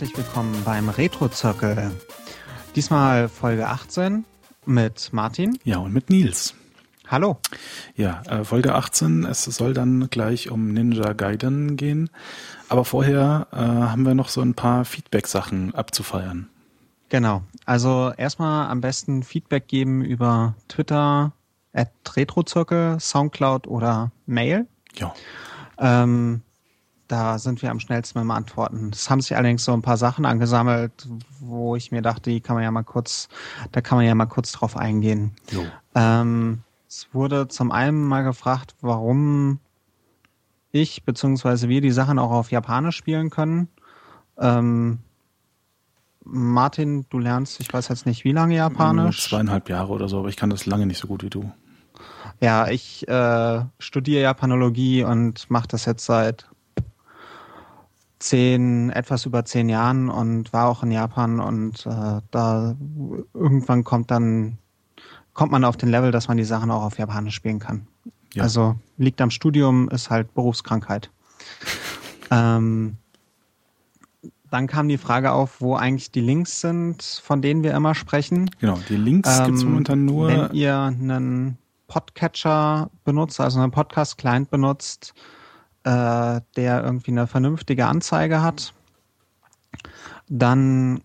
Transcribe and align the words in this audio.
Herzlich 0.00 0.16
willkommen 0.16 0.62
beim 0.64 0.88
Retro-Zirkel. 0.88 1.90
Diesmal 2.74 3.28
Folge 3.28 3.68
18 3.68 4.24
mit 4.64 5.12
Martin. 5.12 5.58
Ja, 5.64 5.76
und 5.76 5.92
mit 5.92 6.08
Nils. 6.08 6.54
Hallo. 7.06 7.36
Ja, 7.96 8.22
äh, 8.22 8.44
Folge 8.44 8.74
18. 8.74 9.26
Es 9.26 9.44
soll 9.44 9.74
dann 9.74 10.08
gleich 10.08 10.50
um 10.50 10.72
Ninja 10.72 11.12
Gaiden 11.12 11.76
gehen. 11.76 12.08
Aber 12.70 12.86
vorher 12.86 13.48
äh, 13.52 13.56
haben 13.56 14.06
wir 14.06 14.14
noch 14.14 14.30
so 14.30 14.40
ein 14.40 14.54
paar 14.54 14.86
Feedback-Sachen 14.86 15.74
abzufeiern. 15.74 16.48
Genau. 17.10 17.42
Also 17.66 18.10
erstmal 18.16 18.70
am 18.70 18.80
besten 18.80 19.22
Feedback 19.22 19.68
geben 19.68 20.02
über 20.02 20.54
Twitter, 20.68 21.32
at 21.74 21.90
Retrozirkel, 22.16 22.98
Soundcloud 22.98 23.66
oder 23.66 24.12
Mail. 24.24 24.66
Ja. 24.94 25.12
Ähm, 25.76 26.40
da 27.10 27.38
sind 27.38 27.60
wir 27.62 27.70
am 27.70 27.80
schnellsten 27.80 28.18
beim 28.20 28.30
Antworten. 28.30 28.90
Es 28.92 29.10
haben 29.10 29.20
sich 29.20 29.36
allerdings 29.36 29.64
so 29.64 29.72
ein 29.72 29.82
paar 29.82 29.96
Sachen 29.96 30.24
angesammelt, 30.24 31.08
wo 31.40 31.74
ich 31.74 31.90
mir 31.90 32.02
dachte, 32.02 32.30
die 32.30 32.40
kann 32.40 32.54
man 32.54 32.62
ja 32.62 32.70
mal 32.70 32.84
kurz, 32.84 33.28
da 33.72 33.80
kann 33.80 33.98
man 33.98 34.06
ja 34.06 34.14
mal 34.14 34.26
kurz 34.26 34.52
drauf 34.52 34.76
eingehen. 34.76 35.32
Jo. 35.50 35.64
Ähm, 35.94 36.60
es 36.88 37.08
wurde 37.12 37.48
zum 37.48 37.72
einen 37.72 38.04
mal 38.04 38.22
gefragt, 38.22 38.76
warum 38.80 39.58
ich 40.70 41.04
bzw. 41.04 41.68
wir 41.68 41.80
die 41.80 41.90
Sachen 41.90 42.20
auch 42.20 42.30
auf 42.30 42.52
Japanisch 42.52 42.96
spielen 42.96 43.30
können. 43.30 43.68
Ähm, 44.38 45.00
Martin, 46.24 47.06
du 47.10 47.18
lernst, 47.18 47.58
ich 47.60 47.72
weiß 47.72 47.88
jetzt 47.88 48.06
nicht, 48.06 48.22
wie 48.22 48.32
lange 48.32 48.54
Japanisch? 48.54 49.28
Zweieinhalb 49.28 49.68
Jahre 49.68 49.92
oder 49.92 50.08
so, 50.08 50.20
aber 50.20 50.28
ich 50.28 50.36
kann 50.36 50.50
das 50.50 50.64
lange 50.66 50.86
nicht 50.86 50.98
so 50.98 51.08
gut 51.08 51.24
wie 51.24 51.30
du. 51.30 51.50
Ja, 52.40 52.68
ich 52.68 53.06
äh, 53.08 53.64
studiere 53.78 54.22
Japanologie 54.22 55.02
und 55.02 55.50
mache 55.50 55.68
das 55.68 55.84
jetzt 55.86 56.06
seit 56.06 56.49
zehn, 58.20 58.90
etwas 58.90 59.26
über 59.26 59.44
zehn 59.44 59.68
Jahren 59.68 60.08
und 60.08 60.52
war 60.52 60.68
auch 60.68 60.82
in 60.84 60.92
Japan 60.92 61.40
und 61.40 61.84
äh, 61.86 62.20
da 62.30 62.76
irgendwann 63.34 63.82
kommt 63.82 64.10
dann 64.10 64.58
kommt 65.32 65.52
man 65.52 65.64
auf 65.64 65.76
den 65.76 65.88
Level, 65.88 66.12
dass 66.12 66.28
man 66.28 66.36
die 66.36 66.44
Sachen 66.44 66.70
auch 66.70 66.82
auf 66.82 66.98
Japanisch 66.98 67.34
spielen 67.34 67.58
kann. 67.58 67.86
Ja. 68.34 68.42
Also 68.42 68.76
liegt 68.98 69.20
am 69.20 69.30
Studium, 69.30 69.88
ist 69.88 70.10
halt 70.10 70.34
Berufskrankheit. 70.34 71.10
ähm, 72.30 72.96
dann 74.50 74.66
kam 74.66 74.88
die 74.88 74.98
Frage 74.98 75.32
auf, 75.32 75.60
wo 75.60 75.76
eigentlich 75.76 76.10
die 76.10 76.20
Links 76.20 76.60
sind, 76.60 77.02
von 77.02 77.40
denen 77.40 77.62
wir 77.62 77.72
immer 77.72 77.94
sprechen. 77.94 78.50
Genau, 78.58 78.78
die 78.88 78.96
Links 78.96 79.38
Ähm, 79.38 79.46
gibt's 79.46 79.64
momentan 79.64 80.04
nur. 80.04 80.28
Wenn 80.28 80.52
ihr 80.52 80.76
einen 80.76 81.56
Podcatcher 81.86 82.90
benutzt, 83.04 83.40
also 83.40 83.60
einen 83.60 83.72
Podcast-Client 83.72 84.50
benutzt, 84.50 85.14
äh, 85.84 86.40
der 86.56 86.84
irgendwie 86.84 87.10
eine 87.10 87.26
vernünftige 87.26 87.86
Anzeige 87.86 88.42
hat, 88.42 88.74
dann 90.28 91.00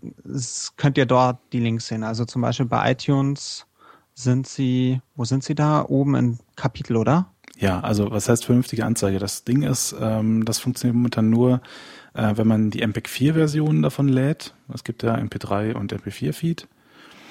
könnt 0.77 0.97
ihr 0.97 1.05
dort 1.05 1.39
die 1.51 1.59
Links 1.59 1.87
sehen. 1.87 2.03
Also 2.03 2.25
zum 2.25 2.41
Beispiel 2.41 2.65
bei 2.67 2.91
iTunes 2.91 3.65
sind 4.13 4.47
sie, 4.47 5.01
wo 5.15 5.25
sind 5.25 5.43
sie 5.43 5.55
da? 5.55 5.83
Oben 5.87 6.15
im 6.15 6.37
Kapitel, 6.55 6.95
oder? 6.95 7.31
Ja, 7.57 7.79
also 7.79 8.11
was 8.11 8.29
heißt 8.29 8.45
vernünftige 8.45 8.85
Anzeige? 8.85 9.19
Das 9.19 9.43
Ding 9.43 9.63
ist, 9.63 9.95
ähm, 9.99 10.45
das 10.45 10.59
funktioniert 10.59 10.95
momentan 10.95 11.29
nur, 11.29 11.61
äh, 12.13 12.33
wenn 12.35 12.47
man 12.47 12.69
die 12.69 12.81
MPEG-4-Version 12.81 13.81
davon 13.81 14.07
lädt. 14.07 14.53
Es 14.73 14.83
gibt 14.83 15.03
ja 15.03 15.15
MP3 15.15 15.73
und 15.73 15.93
MP4-Feed. 15.93 16.67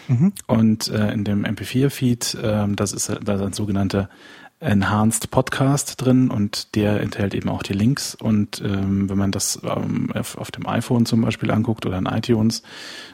Mhm. 0.09 0.33
Und 0.47 0.89
äh, 0.89 1.13
in 1.13 1.25
dem 1.25 1.45
MP4-Feed, 1.45 2.39
ähm, 2.43 2.77
das 2.77 2.93
ist 2.93 3.09
da 3.09 3.35
ist 3.35 3.41
ein 3.41 3.53
sogenannter 3.53 4.09
Enhanced 4.61 5.31
Podcast 5.31 6.01
drin 6.01 6.31
und 6.31 6.75
der 6.75 7.01
enthält 7.01 7.35
eben 7.35 7.49
auch 7.49 7.63
die 7.63 7.73
Links. 7.73 8.15
Und 8.15 8.63
ähm, 8.65 9.09
wenn 9.11 9.19
man 9.19 9.31
das 9.31 9.61
ähm, 9.63 10.11
auf, 10.15 10.39
auf 10.39 10.51
dem 10.51 10.67
iPhone 10.67 11.07
zum 11.07 11.21
Beispiel 11.21 11.51
anguckt 11.51 11.85
oder 11.87 11.99
in 11.99 12.07
iTunes, 12.07 12.63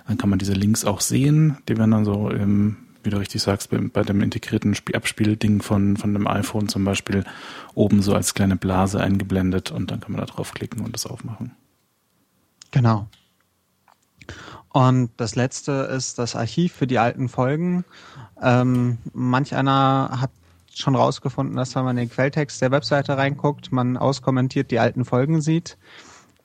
dann 0.07 0.19
kann 0.19 0.31
man 0.31 0.39
diese 0.39 0.53
Links 0.53 0.85
auch 0.85 1.01
sehen. 1.01 1.59
Die 1.69 1.77
werden 1.77 1.91
dann 1.91 2.05
so, 2.05 2.31
im, 2.31 2.77
wie 3.03 3.11
du 3.11 3.19
richtig 3.19 3.43
sagst, 3.43 3.71
bei, 3.71 3.79
bei 3.79 4.03
dem 4.03 4.23
integrierten 4.23 4.75
Spiel 4.75 4.95
Abspielding 4.95 5.61
von, 5.63 5.97
von 5.97 6.13
dem 6.13 6.27
iPhone 6.27 6.69
zum 6.69 6.85
Beispiel 6.85 7.25
oben 7.75 8.03
so 8.03 8.15
als 8.15 8.35
kleine 8.35 8.57
Blase 8.57 9.01
eingeblendet 9.01 9.71
und 9.71 9.91
dann 9.91 10.01
kann 10.01 10.13
man 10.13 10.21
da 10.21 10.27
draufklicken 10.27 10.85
und 10.85 10.95
das 10.95 11.07
aufmachen. 11.07 11.53
Genau. 12.71 13.09
Und 14.73 15.11
das 15.17 15.35
letzte 15.35 15.73
ist 15.73 16.19
das 16.21 16.37
Archiv 16.37 16.73
für 16.73 16.87
die 16.87 16.99
alten 16.99 17.29
Folgen. 17.29 17.85
Ähm, 18.41 18.99
manch 19.13 19.55
einer 19.55 20.19
hat 20.21 20.31
schon 20.81 20.97
rausgefunden, 20.97 21.57
dass 21.57 21.75
wenn 21.75 21.85
man 21.85 21.97
den 21.97 22.11
Quelltext 22.11 22.61
der 22.63 22.71
Webseite 22.71 23.17
reinguckt, 23.17 23.73
man 23.73 23.97
auskommentiert 23.97 24.71
die 24.71 24.79
alten 24.79 25.05
Folgen 25.05 25.41
sieht. 25.41 25.77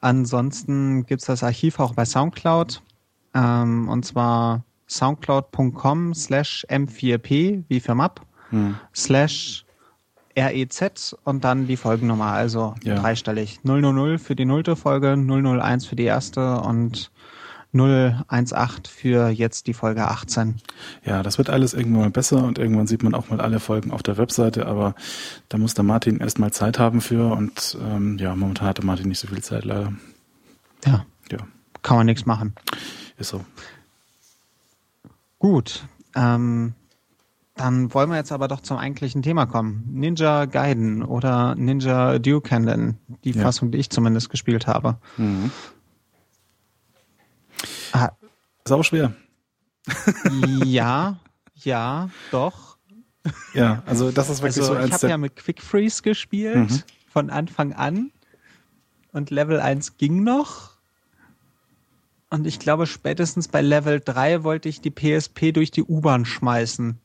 Ansonsten 0.02 1.06
gibt's 1.06 1.26
das 1.26 1.44
Archiv 1.44 1.80
auch 1.80 1.94
bei 1.94 2.06
Soundcloud. 2.06 2.82
Ähm, 3.34 3.90
und 3.90 4.06
zwar 4.06 4.64
soundcloud.com 4.88 6.14
slash 6.14 6.66
m4p 6.70 7.64
wie 7.68 7.80
für 7.80 7.96
map 7.96 8.22
Hm. 8.52 8.76
slash 8.94 9.66
REZ 10.38 11.16
und 11.24 11.44
dann 11.44 11.66
die 11.66 11.78
Folgennummer, 11.78 12.26
also 12.34 12.76
Ja. 12.84 12.96
dreistellig. 12.96 13.60
000 13.64 14.20
für 14.20 14.36
die 14.36 14.46
nullte 14.46 14.76
Folge, 14.76 15.16
001 15.18 15.86
für 15.88 15.96
die 15.96 16.04
erste 16.04 16.60
und 16.62 17.10
018 17.76 18.86
für 18.88 19.30
jetzt 19.30 19.68
die 19.68 19.74
Folge 19.74 20.08
18. 20.08 20.56
Ja, 21.04 21.22
das 21.24 21.38
wird 21.38 21.50
alles 21.50 21.74
irgendwann 21.74 22.02
mal 22.02 22.10
besser 22.10 22.44
und 22.44 22.58
irgendwann 22.58 22.88
sieht 22.88 23.04
man 23.04 23.14
auch 23.14 23.30
mal 23.30 23.42
alle 23.42 23.60
Folgen 23.60 23.92
auf 23.92 24.02
der 24.04 24.18
Webseite, 24.18 24.66
aber 24.66 24.96
da 25.50 25.58
muss 25.58 25.74
der 25.74 25.84
Martin 25.84 26.18
erstmal 26.18 26.52
Zeit 26.52 26.80
haben 26.80 27.02
für 27.02 27.32
und 27.34 27.78
ähm, 27.82 28.18
ja, 28.18 28.36
momentan 28.36 28.68
hatte 28.68 28.86
Martin 28.86 29.10
nicht 29.10 29.20
so 29.20 29.28
viel 29.28 29.44
Zeit 29.44 29.66
leider. 29.66 29.94
Ja, 30.86 31.06
Ja, 31.32 31.40
kann 31.82 31.98
man 31.98 32.06
nichts 32.06 32.26
machen. 32.26 32.56
ist 33.18 33.30
so. 33.30 33.44
Gut, 35.40 35.86
ähm, 36.16 36.74
dann 37.56 37.94
wollen 37.94 38.10
wir 38.10 38.18
jetzt 38.18 38.32
aber 38.32 38.48
doch 38.48 38.60
zum 38.62 38.78
eigentlichen 38.78 39.22
Thema 39.22 39.46
kommen. 39.46 39.84
Ninja 39.92 40.46
Gaiden 40.46 41.04
oder 41.04 41.56
Ninja 41.56 42.20
Duke 42.20 42.50
die 43.24 43.32
Ja. 43.32 43.42
Fassung, 43.44 43.72
die 43.72 43.78
ich 43.78 43.90
zumindest 43.90 44.30
gespielt 44.30 44.68
habe. 44.68 44.98
Mhm. 45.18 45.52
Ah, 47.96 48.12
Ist 48.66 48.72
auch 48.72 48.84
schwer. 48.84 49.14
ja, 50.64 51.18
ja, 51.56 52.10
doch. 52.32 52.78
Ja, 53.54 53.82
also 53.86 54.12
das 54.12 54.30
ist 54.30 54.42
wirklich 54.42 54.58
Also 54.64 54.74
so 54.74 54.80
ich 54.80 54.84
eins 54.86 54.94
habe 54.94 55.02
der, 55.02 55.10
ja 55.12 55.18
mit 55.18 55.36
Quick 55.36 55.62
Freeze 55.62 56.02
gespielt 56.02 56.70
Mhm. 56.70 56.84
von 57.12 57.30
Anfang 57.30 57.74
an 57.74 58.12
und 59.12 59.30
Level 59.32 59.60
1 59.60 59.98
ging 59.98 60.24
noch. 60.24 60.76
Und 62.30 62.46
ich 62.48 62.60
glaube, 62.60 62.86
spätestens 62.86 63.48
bei 63.48 63.62
Level 63.62 64.02
3 64.04 64.44
wollte 64.44 64.68
ich 64.70 64.82
die 64.82 64.92
PSP 64.92 65.52
durch 65.54 65.72
die 65.72 65.84
U-Bahn 65.84 66.26
schmeißen. 66.26 67.00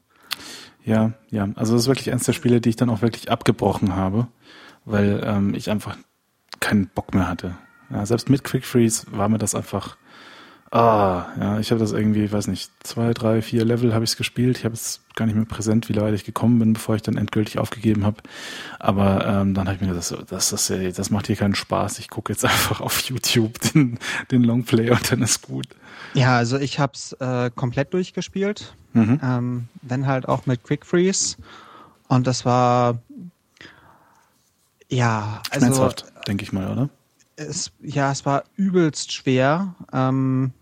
ja, 0.84 1.12
ja, 1.30 1.48
also 1.56 1.74
das 1.74 1.82
ist 1.82 1.88
wirklich 1.88 2.10
eins 2.12 2.24
der 2.24 2.32
Spiele, 2.32 2.60
die 2.60 2.70
ich 2.70 2.76
dann 2.76 2.90
auch 2.90 3.02
wirklich 3.02 3.30
abgebrochen 3.30 3.94
habe, 3.94 4.26
weil 4.84 5.22
ähm, 5.24 5.54
ich 5.54 5.70
einfach 5.70 5.96
keinen 6.58 6.88
Bock 6.88 7.14
mehr 7.14 7.28
hatte. 7.28 7.56
Ja, 7.90 8.04
selbst 8.06 8.28
mit 8.30 8.44
Quick 8.44 8.64
Freeze 8.64 9.06
war 9.10 9.28
mir 9.28 9.38
das 9.38 9.54
einfach 9.54 9.96
Ah, 10.72 11.26
ja, 11.40 11.58
ich 11.58 11.72
habe 11.72 11.80
das 11.80 11.90
irgendwie, 11.90 12.30
weiß 12.30 12.46
nicht, 12.46 12.70
zwei, 12.84 13.12
drei, 13.12 13.42
vier 13.42 13.64
Level 13.64 13.92
habe 13.92 14.04
ich 14.04 14.10
es 14.10 14.16
gespielt. 14.16 14.56
Ich 14.58 14.64
habe 14.64 14.74
es 14.74 15.00
gar 15.16 15.26
nicht 15.26 15.34
mehr 15.34 15.44
präsent, 15.44 15.88
wie 15.88 15.96
weit 15.96 16.14
ich 16.14 16.24
gekommen 16.24 16.60
bin, 16.60 16.74
bevor 16.74 16.94
ich 16.94 17.02
dann 17.02 17.16
endgültig 17.16 17.58
aufgegeben 17.58 18.04
habe. 18.04 18.18
Aber 18.78 19.26
ähm, 19.26 19.54
dann 19.54 19.66
habe 19.66 19.74
ich 19.76 19.80
mir 19.82 20.00
so, 20.00 20.16
das, 20.22 20.50
das, 20.50 20.70
äh, 20.70 20.92
das 20.92 21.10
macht 21.10 21.26
hier 21.26 21.34
keinen 21.34 21.56
Spaß. 21.56 21.98
Ich 21.98 22.08
gucke 22.08 22.32
jetzt 22.32 22.44
einfach 22.44 22.80
auf 22.80 23.00
YouTube 23.02 23.58
den, 23.72 23.98
den 24.30 24.44
Longplay 24.44 24.90
und 24.90 25.10
dann 25.10 25.22
ist 25.22 25.42
gut. 25.42 25.66
Ja, 26.14 26.36
also 26.36 26.56
ich 26.56 26.78
habe 26.78 26.92
es 26.94 27.12
äh, 27.14 27.50
komplett 27.54 27.92
durchgespielt, 27.92 28.74
Mhm. 28.92 29.20
ähm, 29.22 29.68
wenn 29.82 30.06
halt 30.06 30.28
auch 30.28 30.46
mit 30.46 30.62
Quick 30.64 30.86
Freeze. 30.86 31.36
Und 32.08 32.26
das 32.26 32.44
war 32.44 32.98
ja, 34.88 35.42
also 35.50 35.66
Schmerzhaft, 35.66 36.04
denke 36.26 36.42
ich 36.44 36.52
mal, 36.52 36.68
oder? 36.70 36.88
es, 37.36 37.70
ja, 37.80 38.10
es 38.10 38.26
war 38.26 38.44
übelst 38.56 39.12
schwer. 39.12 39.74
Ähm, 39.92 40.52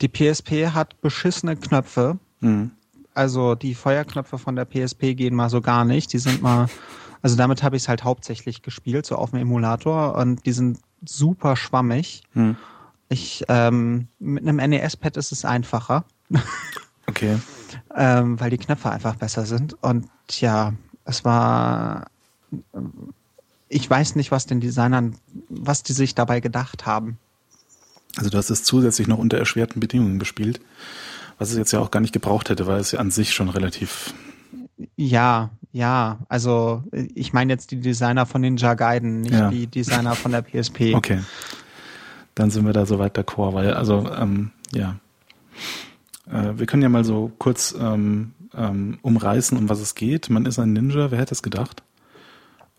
die 0.00 0.08
PSP 0.08 0.68
hat 0.72 1.00
beschissene 1.00 1.56
Knöpfe. 1.56 2.18
Mhm. 2.40 2.70
Also 3.14 3.54
die 3.54 3.74
Feuerknöpfe 3.74 4.38
von 4.38 4.56
der 4.56 4.66
PSP 4.66 5.14
gehen 5.14 5.34
mal 5.34 5.48
so 5.48 5.60
gar 5.60 5.84
nicht. 5.84 6.12
Die 6.12 6.18
sind 6.18 6.42
mal, 6.42 6.68
also 7.22 7.36
damit 7.36 7.62
habe 7.62 7.76
ich 7.76 7.84
es 7.84 7.88
halt 7.88 8.04
hauptsächlich 8.04 8.62
gespielt, 8.62 9.06
so 9.06 9.16
auf 9.16 9.30
dem 9.30 9.40
Emulator 9.40 10.16
und 10.16 10.44
die 10.44 10.52
sind 10.52 10.78
super 11.04 11.56
schwammig. 11.56 12.22
Mhm. 12.34 12.56
Ich, 13.08 13.44
ähm, 13.48 14.08
mit 14.18 14.46
einem 14.46 14.56
NES-Pad 14.56 15.16
ist 15.16 15.32
es 15.32 15.44
einfacher, 15.44 16.04
Okay. 17.06 17.38
ähm, 17.94 18.38
weil 18.40 18.50
die 18.50 18.58
Knöpfe 18.58 18.90
einfach 18.90 19.14
besser 19.14 19.46
sind. 19.46 19.80
Und 19.82 20.08
ja, 20.40 20.72
es 21.04 21.24
war, 21.24 22.06
ich 23.68 23.88
weiß 23.88 24.16
nicht, 24.16 24.32
was 24.32 24.46
den 24.46 24.60
Designern, 24.60 25.16
was 25.48 25.84
die 25.84 25.92
sich 25.92 26.14
dabei 26.14 26.40
gedacht 26.40 26.84
haben. 26.84 27.18
Also 28.16 28.30
du 28.30 28.38
hast 28.38 28.50
es 28.50 28.62
zusätzlich 28.64 29.08
noch 29.08 29.18
unter 29.18 29.38
erschwerten 29.38 29.80
Bedingungen 29.80 30.18
gespielt, 30.18 30.60
was 31.38 31.50
es 31.50 31.58
jetzt 31.58 31.72
ja 31.72 31.80
auch 31.80 31.90
gar 31.90 32.00
nicht 32.00 32.12
gebraucht 32.12 32.48
hätte, 32.48 32.66
weil 32.66 32.80
es 32.80 32.92
ja 32.92 32.98
an 33.00 33.10
sich 33.10 33.34
schon 33.34 33.48
relativ 33.48 34.14
Ja, 34.96 35.50
ja, 35.72 36.18
also 36.28 36.82
ich 37.14 37.32
meine 37.34 37.52
jetzt 37.52 37.70
die 37.70 37.80
Designer 37.80 38.24
von 38.24 38.40
Ninja 38.40 38.74
Gaiden, 38.74 39.20
nicht 39.20 39.32
Ja. 39.34 39.50
die 39.50 39.66
Designer 39.66 40.14
von 40.14 40.32
der 40.32 40.42
PSP. 40.42 40.94
okay. 40.94 41.20
dann 42.34 42.50
sind 42.50 42.64
wir 42.66 42.72
da 42.72 42.86
soweit 42.86 43.16
d'accord, 43.18 43.54
weil, 43.54 43.74
also, 43.74 44.10
ähm, 44.10 44.50
ja. 44.72 44.96
Äh, 46.30 46.58
wir 46.58 46.66
können 46.66 46.82
ja 46.82 46.88
mal 46.88 47.04
so 47.04 47.30
kurz 47.38 47.74
ähm, 47.78 48.32
ähm, 48.54 48.98
umreißen, 49.02 49.56
um 49.56 49.68
was 49.68 49.80
es 49.80 49.94
geht. 49.94 50.28
Man 50.30 50.46
ist 50.46 50.58
ein 50.58 50.72
Ninja, 50.72 51.10
wer 51.10 51.18
hätte 51.18 51.34
es 51.34 51.42
gedacht? 51.42 51.82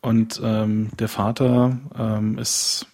Und 0.02 0.40
ähm, 0.44 0.90
der 1.00 1.08
Vater 1.08 1.78
ähm, 1.98 2.38
ist 2.38 2.88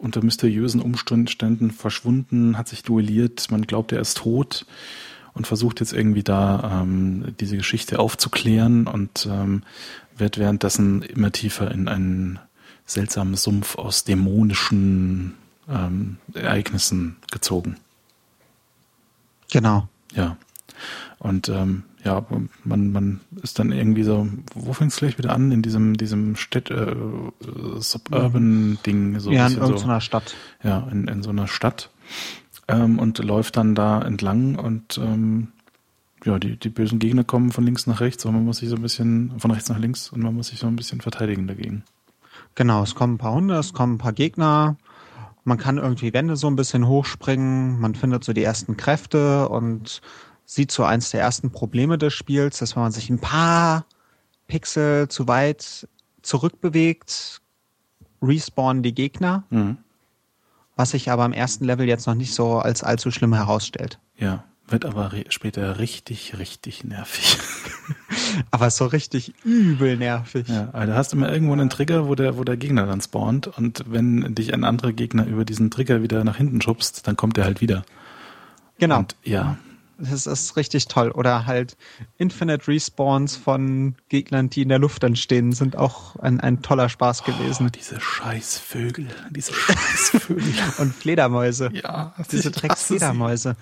unter 0.00 0.24
mysteriösen 0.24 0.80
Umständen 0.80 1.70
verschwunden, 1.70 2.56
hat 2.56 2.68
sich 2.68 2.82
duelliert, 2.82 3.50
man 3.50 3.62
glaubt, 3.62 3.92
er 3.92 4.00
ist 4.00 4.18
tot 4.18 4.66
und 5.34 5.46
versucht 5.46 5.80
jetzt 5.80 5.92
irgendwie 5.92 6.22
da 6.22 6.82
ähm, 6.82 7.34
diese 7.40 7.56
Geschichte 7.56 7.98
aufzuklären 7.98 8.86
und 8.86 9.28
ähm, 9.30 9.62
wird 10.16 10.38
währenddessen 10.38 11.02
immer 11.02 11.30
tiefer 11.32 11.70
in 11.70 11.88
einen 11.88 12.38
seltsamen 12.86 13.34
Sumpf 13.34 13.76
aus 13.76 14.04
dämonischen 14.04 15.34
ähm, 15.68 16.16
Ereignissen 16.34 17.16
gezogen. 17.30 17.76
Genau. 19.50 19.88
Ja. 20.14 20.36
Und 21.18 21.48
ähm, 21.48 21.84
ja, 22.04 22.24
man, 22.64 22.92
man 22.92 23.20
ist 23.42 23.58
dann 23.58 23.72
irgendwie 23.72 24.04
so, 24.04 24.28
wo 24.54 24.72
fängt 24.72 24.92
es 24.92 24.98
gleich 24.98 25.18
wieder 25.18 25.32
an? 25.32 25.50
In 25.50 25.62
diesem, 25.62 25.96
diesem 25.96 26.36
Städt, 26.36 26.70
äh, 26.70 26.94
Suburban-Ding. 27.78 29.18
So 29.18 29.30
ja, 29.30 29.46
in 29.46 29.56
irgendeiner 29.56 30.00
so, 30.00 30.00
Stadt. 30.00 30.36
Ja, 30.62 30.86
in, 30.90 31.08
in 31.08 31.22
so 31.22 31.30
einer 31.30 31.48
Stadt. 31.48 31.90
Ähm, 32.68 32.98
und 32.98 33.18
läuft 33.18 33.56
dann 33.56 33.74
da 33.74 34.02
entlang 34.02 34.56
und 34.56 34.98
ähm, 34.98 35.48
ja, 36.24 36.38
die, 36.38 36.56
die 36.56 36.68
bösen 36.68 36.98
Gegner 36.98 37.24
kommen 37.24 37.52
von 37.52 37.64
links 37.64 37.86
nach 37.86 38.00
rechts 38.00 38.24
und 38.24 38.34
man 38.34 38.44
muss 38.44 38.58
sich 38.58 38.68
so 38.68 38.76
ein 38.76 38.82
bisschen, 38.82 39.32
von 39.38 39.50
rechts 39.50 39.68
nach 39.68 39.78
links 39.78 40.10
und 40.10 40.22
man 40.22 40.34
muss 40.34 40.48
sich 40.48 40.58
so 40.58 40.66
ein 40.66 40.76
bisschen 40.76 41.00
verteidigen 41.00 41.46
dagegen. 41.46 41.84
Genau, 42.54 42.82
es 42.82 42.94
kommen 42.94 43.14
ein 43.14 43.18
paar 43.18 43.34
Hunde, 43.34 43.54
es 43.54 43.72
kommen 43.72 43.94
ein 43.94 43.98
paar 43.98 44.12
Gegner. 44.12 44.76
Man 45.44 45.58
kann 45.58 45.78
irgendwie 45.78 46.12
Wände 46.12 46.36
so 46.36 46.46
ein 46.48 46.56
bisschen 46.56 46.86
hochspringen. 46.86 47.80
Man 47.80 47.94
findet 47.94 48.24
so 48.24 48.32
die 48.32 48.42
ersten 48.42 48.76
Kräfte 48.76 49.48
und 49.48 50.02
sieht 50.48 50.72
so 50.72 50.82
eins 50.82 51.10
der 51.10 51.20
ersten 51.20 51.50
Probleme 51.50 51.98
des 51.98 52.14
Spiels, 52.14 52.58
dass 52.58 52.74
wenn 52.74 52.82
man 52.82 52.90
sich 52.90 53.10
ein 53.10 53.18
paar 53.18 53.84
Pixel 54.46 55.08
zu 55.08 55.28
weit 55.28 55.86
zurückbewegt, 56.22 57.42
respawnen 58.22 58.82
die 58.82 58.94
Gegner. 58.94 59.44
Mhm. 59.50 59.76
Was 60.74 60.90
sich 60.90 61.10
aber 61.10 61.26
im 61.26 61.34
ersten 61.34 61.66
Level 61.66 61.86
jetzt 61.86 62.06
noch 62.06 62.14
nicht 62.14 62.32
so 62.32 62.58
als 62.58 62.82
allzu 62.82 63.10
schlimm 63.10 63.34
herausstellt. 63.34 63.98
Ja, 64.16 64.44
wird 64.66 64.86
aber 64.86 65.12
später 65.28 65.78
richtig, 65.78 66.38
richtig 66.38 66.82
nervig. 66.82 67.36
aber 68.50 68.70
so 68.70 68.86
richtig 68.86 69.34
übel 69.44 69.98
nervig. 69.98 70.48
Ja, 70.48 70.70
also 70.72 70.92
du 70.92 70.96
hast 70.96 71.12
immer 71.12 71.30
irgendwo 71.30 71.52
einen 71.52 71.68
Trigger, 71.68 72.08
wo 72.08 72.14
der, 72.14 72.38
wo 72.38 72.44
der 72.44 72.56
Gegner 72.56 72.86
dann 72.86 73.02
spawnt 73.02 73.48
und 73.48 73.84
wenn 73.86 74.34
dich 74.34 74.54
ein 74.54 74.64
anderer 74.64 74.92
Gegner 74.92 75.26
über 75.26 75.44
diesen 75.44 75.70
Trigger 75.70 76.02
wieder 76.02 76.24
nach 76.24 76.36
hinten 76.36 76.62
schubst, 76.62 77.06
dann 77.06 77.16
kommt 77.16 77.36
er 77.36 77.44
halt 77.44 77.60
wieder. 77.60 77.84
Genau. 78.78 79.00
Und 79.00 79.16
ja, 79.24 79.58
das 79.98 80.26
ist 80.26 80.56
richtig 80.56 80.86
toll. 80.86 81.10
Oder 81.10 81.46
halt 81.46 81.76
Infinite 82.16 82.68
Respawns 82.68 83.36
von 83.36 83.96
Gegnern, 84.08 84.48
die 84.48 84.62
in 84.62 84.68
der 84.68 84.78
Luft 84.78 85.02
entstehen, 85.02 85.52
sind 85.52 85.76
auch 85.76 86.16
ein, 86.16 86.40
ein 86.40 86.62
toller 86.62 86.88
Spaß 86.88 87.24
gewesen. 87.24 87.66
Oh, 87.66 87.70
diese 87.70 88.00
Scheißvögel, 88.00 89.08
diese 89.30 89.52
Scheißvögel. 89.52 90.44
Und 90.78 90.94
Fledermäuse. 90.94 91.70
Ja, 91.72 92.14
diese 92.30 92.50
Drecksfledermäuse. 92.50 93.56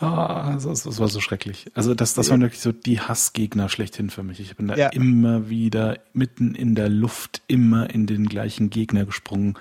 Ah, 0.00 0.52
das, 0.52 0.82
das, 0.82 0.98
war 0.98 1.08
so 1.08 1.20
schrecklich. 1.20 1.70
Also 1.74 1.94
das, 1.94 2.14
das 2.14 2.28
waren 2.28 2.40
wirklich 2.40 2.60
so 2.60 2.72
die 2.72 3.00
Hassgegner 3.00 3.68
schlechthin 3.68 4.10
für 4.10 4.22
mich. 4.22 4.40
Ich 4.40 4.56
bin 4.56 4.68
da 4.68 4.76
ja. 4.76 4.88
immer 4.88 5.48
wieder 5.48 5.98
mitten 6.12 6.54
in 6.54 6.74
der 6.74 6.88
Luft, 6.88 7.42
immer 7.46 7.88
in 7.90 8.06
den 8.06 8.26
gleichen 8.26 8.70
Gegner 8.70 9.06
gesprungen. 9.06 9.54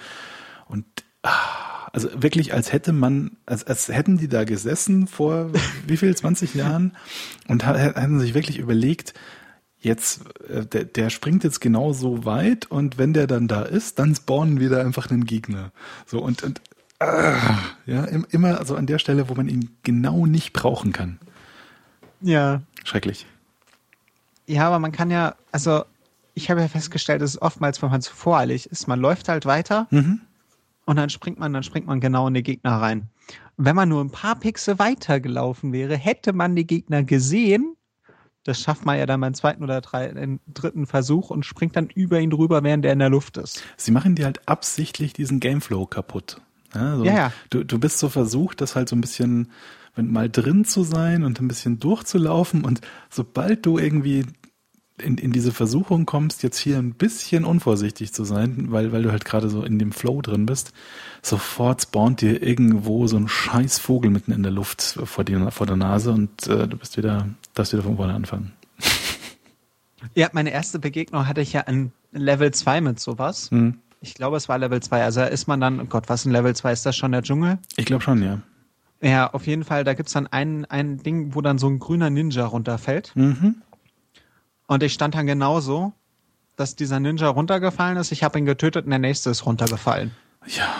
Und 0.66 0.86
ah, 1.22 1.73
also 1.94 2.10
wirklich, 2.22 2.54
als 2.54 2.74
hätte 2.74 2.92
man, 2.92 3.38
als, 3.45 3.63
als 3.66 3.88
hätten 3.88 4.18
die 4.18 4.28
da 4.28 4.44
gesessen 4.44 5.07
vor 5.07 5.51
wie 5.88 5.95
viel, 5.95 6.13
20 6.13 6.56
Jahren 6.56 6.98
und 7.48 7.66
hätten 7.66 8.19
sich 8.19 8.34
wirklich 8.34 8.57
überlegt, 8.57 9.13
jetzt, 9.80 10.22
äh, 10.50 10.66
der, 10.66 10.86
der 10.86 11.12
springt 11.12 11.44
jetzt 11.44 11.62
genau 11.62 11.94
so 11.94 12.25
weit 12.25 12.66
und 12.66 12.98
wenn 12.98 13.13
der 13.13 13.28
dann 13.28 13.48
da 13.48 13.62
ist, 13.62 14.00
dann 14.00 14.16
spawnen 14.16 14.60
wir 14.60 14.69
da 14.69 14.81
einfach 14.81 15.12
einen 15.12 15.25
Gegner. 15.25 15.72
So 16.07 16.19
und, 16.19 16.42
und 16.42 16.62
ah, 17.00 17.60
ja, 17.86 18.06
immer 18.06 18.66
so 18.66 18.75
an 18.75 18.88
der 18.88 18.98
Stelle, 18.98 19.30
wo 19.30 19.36
man 19.36 19.48
ihn 19.48 19.78
genau 19.84 20.25
nicht 20.25 20.51
brauchen 20.51 20.94
kann. 20.94 21.19
Ja. 22.22 22.63
Schrecklich. 22.84 23.28
Ja, 24.48 24.68
aber 24.68 24.80
man 24.80 24.92
kann 24.92 25.12
ja, 25.12 25.36
also 25.51 25.86
ich 26.34 26.50
habe 26.50 26.62
ja 26.62 26.68
festgestellt, 26.68 27.22
dass 27.22 27.31
es 27.31 27.42
oftmals, 27.42 27.84
wenn 27.84 27.92
man 27.92 28.01
zu 28.01 28.16
voreilig 28.16 28.72
ist, 28.72 28.88
man 28.88 29.00
läuft 29.00 29.30
halt 29.30 29.45
weiter 29.45 29.86
mhm 29.92 30.22
und 30.85 30.97
dann 30.97 31.09
springt 31.09 31.39
man, 31.39 31.53
dann 31.53 31.63
springt 31.63 31.88
man 31.88 32.00
genau 32.00 32.27
in 32.27 32.33
die 32.33 32.44
Gegner 32.44 32.74
rein. 32.74 33.09
wenn 33.56 33.75
man 33.75 33.89
nur 33.89 34.03
ein 34.03 34.09
paar 34.09 34.35
Pixel 34.35 34.80
weiter 34.80 35.19
gelaufen 35.19 35.71
wäre, 35.74 35.95
hätte 35.95 36.33
man 36.33 36.56
die 36.56 36.65
Gegner 36.65 37.03
gesehen. 37.03 37.75
Das 38.44 38.59
schafft 38.59 38.85
man 38.85 38.97
ja 38.97 39.06
dann 39.06 39.21
beim 39.21 39.33
zweiten 39.33 39.63
oder 39.63 39.80
drei, 39.80 40.38
dritten 40.47 40.85
Versuch 40.85 41.30
und 41.30 41.45
springt 41.45 41.75
dann 41.77 41.88
über 41.88 42.19
ihn 42.19 42.30
drüber, 42.30 42.63
während 42.63 42.83
er 42.83 42.91
in 42.91 43.00
der 43.00 43.09
Luft 43.09 43.38
ist. 43.38 43.63
Sie 43.77 43.91
machen 43.91 44.15
dir 44.15 44.25
halt 44.25 44.47
absichtlich 44.50 45.13
diesen 45.13 45.39
Gameflow 45.39 45.85
kaputt. 45.85 46.41
Ja, 46.75 46.97
so 46.97 47.06
ja, 47.06 47.13
ja. 47.13 47.33
Du, 47.51 47.63
du 47.63 47.80
bist 47.80 48.00
so 48.00 48.09
versucht, 48.09 48.59
das 48.59 48.75
halt 48.75 48.89
so 48.89 48.95
ein 48.95 49.01
bisschen 49.01 49.51
mal 49.95 50.30
drin 50.30 50.65
zu 50.65 50.83
sein 50.83 51.24
und 51.24 51.39
ein 51.39 51.47
bisschen 51.47 51.80
durchzulaufen 51.80 52.65
und 52.65 52.81
sobald 53.09 53.65
du 53.65 53.77
irgendwie 53.77 54.25
in, 54.98 55.18
in 55.18 55.31
diese 55.31 55.51
Versuchung 55.51 56.06
kommst, 56.06 56.44
jetzt 56.44 56.57
hier 56.57 56.78
ein 56.78 56.94
bisschen 56.94 57.45
unvorsichtig 57.45 58.13
zu 58.13 58.24
sein, 58.24 58.68
weil, 58.69 58.92
weil 58.92 59.04
du 59.04 59.12
halt 59.12 59.25
gerade 59.25 59.50
so 59.50 59.63
in 59.63 59.80
dem 59.80 59.92
Flow 59.92 60.22
drin 60.22 60.45
bist, 60.45 60.72
sofort 61.22 61.81
spawnt 61.81 62.22
dir 62.22 62.44
irgendwo 62.44 63.07
so 63.07 63.18
ein 63.18 63.28
scheiß 63.28 63.80
Vogel 63.80 64.12
mitten 64.12 64.31
in 64.31 64.44
der 64.44 64.51
Luft 64.51 65.00
vor, 65.04 65.24
dir, 65.24 65.51
vor 65.51 65.66
der 65.66 65.78
Nase 65.78 66.12
und 66.12 66.48
äh, 66.48 66.68
du 66.68 66.78
bist 66.78 66.98
wieder, 66.98 67.28
darfst 67.54 67.74
wieder 67.74 67.84
von 67.84 67.98
vorne 67.98 68.13
anfangen. 68.13 68.54
Ja, 70.16 70.30
meine 70.34 70.51
erste 70.51 70.80
Begegnung 70.80 71.28
hatte 71.28 71.40
ich 71.40 71.54
ja 71.54 71.62
in 71.62 71.94
Level 72.12 72.52
2 72.52 72.81
mit 72.81 73.00
sowas. 73.00 73.50
Hm. 73.52 73.80
Ich 74.02 74.16
glaube, 74.16 74.35
es 74.35 74.50
war 74.50 74.57
Level 74.57 74.81
2. 74.81 75.02
Also 75.02 75.21
ist 75.21 75.47
man 75.47 75.62
dann, 75.62 75.80
oh 75.80 75.85
Gott, 75.85 76.09
was 76.09 76.26
in 76.26 76.33
Level 76.33 76.54
2 76.54 76.73
ist 76.73 76.85
das 76.85 76.95
schon 76.95 77.14
der 77.14 77.21
Dschungel? 77.21 77.57
Ich 77.78 77.85
glaube 77.85 78.04
schon, 78.04 78.21
ja. 78.21 78.42
Ja, 79.02 79.33
auf 79.33 79.47
jeden 79.47 79.64
Fall, 79.64 79.83
da 79.83 79.94
gibt's 79.94 80.14
dann 80.14 80.28
ein, 80.28 80.66
ein 80.66 80.97
Ding, 80.97 81.35
wo 81.35 81.42
dann 81.42 81.57
so 81.57 81.68
ein 81.68 81.80
grüner 81.80 82.09
Ninja 82.09 82.45
runterfällt. 82.45 83.14
Mhm. 83.16 83.62
Und 84.68 84.84
ich 84.84 84.94
stand 84.94 85.16
dann 85.16 85.28
genauso, 85.28 85.94
dass 86.56 86.76
dieser 86.76 87.00
Ninja 87.00 87.28
runtergefallen 87.28 87.98
ist. 87.98 88.12
Ich 88.12 88.24
habe 88.24 88.40
ihn 88.40 88.46
getötet 88.46 88.86
und 88.86 88.92
der 88.92 89.00
nächste 89.00 89.30
ist 89.30 89.46
runtergefallen. 89.46 90.12
Ja. 90.48 90.74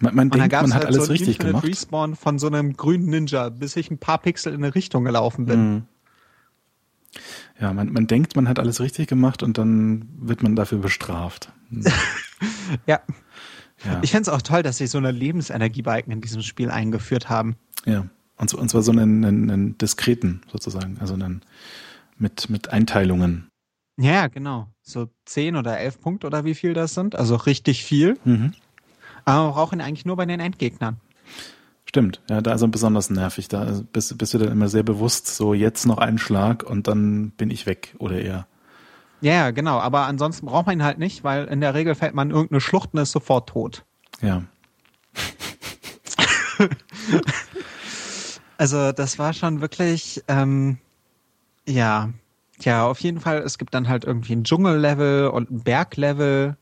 Man, 0.00 0.14
man 0.16 0.30
denkt, 0.30 0.52
man 0.52 0.74
hat 0.74 0.84
halt 0.84 0.86
alles 0.86 1.06
so 1.06 1.12
richtig 1.12 1.36
Infinite 1.36 1.48
gemacht. 1.48 1.66
Respawn 1.66 2.16
von 2.16 2.38
so 2.38 2.48
einem 2.48 2.76
grünen 2.76 3.06
Ninja, 3.06 3.50
bis 3.50 3.76
ich 3.76 3.90
ein 3.90 3.98
paar 3.98 4.18
Pixel 4.18 4.52
in 4.52 4.64
eine 4.64 4.74
Richtung 4.74 5.04
gelaufen 5.04 5.46
bin. 5.46 5.74
Mhm. 5.74 5.82
Ja, 7.60 7.72
man, 7.72 7.92
man 7.92 8.06
denkt, 8.06 8.34
man 8.34 8.48
hat 8.48 8.58
alles 8.58 8.80
richtig 8.80 9.06
gemacht 9.06 9.42
und 9.42 9.58
dann 9.58 10.08
wird 10.18 10.42
man 10.42 10.56
dafür 10.56 10.78
bestraft. 10.78 11.52
Ja. 12.86 13.00
ja. 13.84 14.00
Ich 14.02 14.10
fände 14.10 14.22
es 14.22 14.28
auch 14.28 14.42
toll, 14.42 14.64
dass 14.64 14.78
sie 14.78 14.88
so 14.88 14.98
eine 14.98 15.12
Lebensenergiebalken 15.12 16.12
in 16.12 16.20
diesem 16.20 16.42
Spiel 16.42 16.70
eingeführt 16.70 17.28
haben. 17.28 17.54
Ja. 17.84 18.06
Und, 18.36 18.52
und 18.54 18.68
zwar 18.68 18.82
so 18.82 18.90
einen, 18.90 19.24
einen, 19.24 19.50
einen 19.50 19.78
diskreten 19.78 20.40
sozusagen. 20.50 20.96
Also 20.98 21.14
einen 21.14 21.42
mit, 22.18 22.50
mit 22.50 22.72
Einteilungen. 22.72 23.48
Ja, 23.98 24.28
genau. 24.28 24.68
So 24.82 25.08
zehn 25.24 25.56
oder 25.56 25.78
elf 25.78 26.00
Punkte 26.00 26.26
oder 26.26 26.44
wie 26.44 26.54
viel 26.54 26.74
das 26.74 26.94
sind. 26.94 27.14
Also 27.14 27.36
richtig 27.36 27.84
viel. 27.84 28.18
Mhm. 28.24 28.54
Aber 29.24 29.48
wir 29.48 29.52
brauchen 29.52 29.80
eigentlich 29.80 30.06
nur 30.06 30.16
bei 30.16 30.26
den 30.26 30.40
Endgegnern. 30.40 31.00
Stimmt, 31.84 32.22
ja, 32.30 32.40
da 32.40 32.54
ist 32.54 32.62
er 32.62 32.68
besonders 32.68 33.10
nervig. 33.10 33.48
Da 33.48 33.82
bist, 33.92 34.16
bist 34.16 34.32
du 34.32 34.38
dann 34.38 34.50
immer 34.50 34.68
sehr 34.68 34.82
bewusst, 34.82 35.26
so 35.26 35.52
jetzt 35.52 35.84
noch 35.84 35.98
einen 35.98 36.18
Schlag 36.18 36.62
und 36.62 36.88
dann 36.88 37.30
bin 37.32 37.50
ich 37.50 37.66
weg 37.66 37.94
oder 37.98 38.18
eher. 38.20 38.46
Ja, 39.20 39.50
genau. 39.50 39.78
Aber 39.78 40.06
ansonsten 40.06 40.46
braucht 40.46 40.66
man 40.66 40.78
ihn 40.78 40.84
halt 40.84 40.98
nicht, 40.98 41.22
weil 41.22 41.44
in 41.46 41.60
der 41.60 41.74
Regel 41.74 41.94
fällt 41.94 42.14
man 42.14 42.30
in 42.30 42.34
irgendeine 42.34 42.60
Schlucht 42.60 42.90
und 42.92 43.00
ist 43.00 43.12
sofort 43.12 43.50
tot. 43.50 43.84
Ja. 44.20 44.42
also 48.58 48.92
das 48.92 49.18
war 49.18 49.32
schon 49.32 49.60
wirklich, 49.60 50.24
ähm, 50.28 50.78
ja, 51.66 52.10
ja, 52.60 52.86
auf 52.86 53.00
jeden 53.00 53.20
Fall. 53.20 53.38
Es 53.38 53.58
gibt 53.58 53.74
dann 53.74 53.88
halt 53.88 54.04
irgendwie 54.04 54.34
ein 54.34 54.44
Dschungellevel 54.44 55.28
und 55.28 55.50
ein 55.50 55.60
Berglevel, 55.60 56.56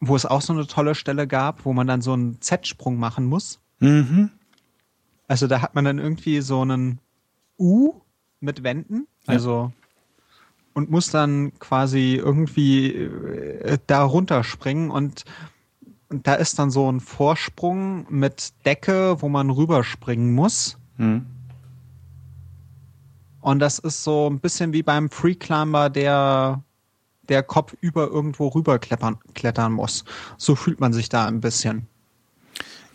wo 0.00 0.16
es 0.16 0.26
auch 0.26 0.42
so 0.42 0.52
eine 0.52 0.66
tolle 0.66 0.94
Stelle 0.94 1.26
gab, 1.26 1.64
wo 1.64 1.72
man 1.72 1.86
dann 1.86 2.02
so 2.02 2.12
einen 2.12 2.40
Z-Sprung 2.40 2.98
machen 2.98 3.26
muss. 3.26 3.60
Mhm. 3.80 4.30
Also 5.28 5.46
da 5.46 5.62
hat 5.62 5.74
man 5.74 5.84
dann 5.84 5.98
irgendwie 5.98 6.40
so 6.40 6.60
einen 6.60 6.98
U 7.58 7.94
mit 8.40 8.62
Wänden, 8.64 9.06
also 9.26 9.72
ja. 9.72 9.72
und 10.74 10.90
muss 10.90 11.10
dann 11.10 11.58
quasi 11.58 12.16
irgendwie 12.16 12.94
äh, 12.94 13.78
da 13.86 14.02
runterspringen 14.02 14.90
und, 14.90 15.24
und 16.08 16.26
da 16.26 16.34
ist 16.34 16.58
dann 16.58 16.70
so 16.70 16.90
ein 16.90 17.00
Vorsprung 17.00 18.06
mit 18.10 18.52
Decke, 18.66 19.22
wo 19.22 19.28
man 19.28 19.50
rüberspringen 19.50 20.34
muss. 20.34 20.76
Mhm. 20.96 21.26
Und 23.42 23.58
das 23.58 23.78
ist 23.78 24.02
so 24.02 24.30
ein 24.30 24.40
bisschen 24.40 24.72
wie 24.72 24.82
beim 24.82 25.10
Free 25.10 25.34
Climber, 25.34 25.90
der 25.90 26.62
der 27.28 27.42
Kopf 27.42 27.74
über 27.80 28.08
irgendwo 28.08 28.48
rüber 28.48 28.78
klettern, 28.78 29.18
klettern 29.34 29.72
muss. 29.72 30.04
So 30.36 30.56
fühlt 30.56 30.80
man 30.80 30.92
sich 30.92 31.08
da 31.08 31.26
ein 31.26 31.40
bisschen. 31.40 31.86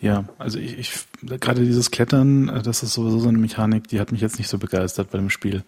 Ja, 0.00 0.24
also 0.38 0.58
ich, 0.58 0.78
ich 0.78 1.06
gerade 1.40 1.64
dieses 1.64 1.90
Klettern, 1.90 2.48
äh, 2.48 2.62
das 2.62 2.82
ist 2.82 2.92
sowieso 2.92 3.18
so 3.18 3.28
eine 3.28 3.38
Mechanik, 3.38 3.88
die 3.88 4.00
hat 4.00 4.12
mich 4.12 4.20
jetzt 4.20 4.38
nicht 4.38 4.48
so 4.48 4.58
begeistert 4.58 5.10
bei 5.10 5.18
dem 5.18 5.30
Spiel. 5.30 5.64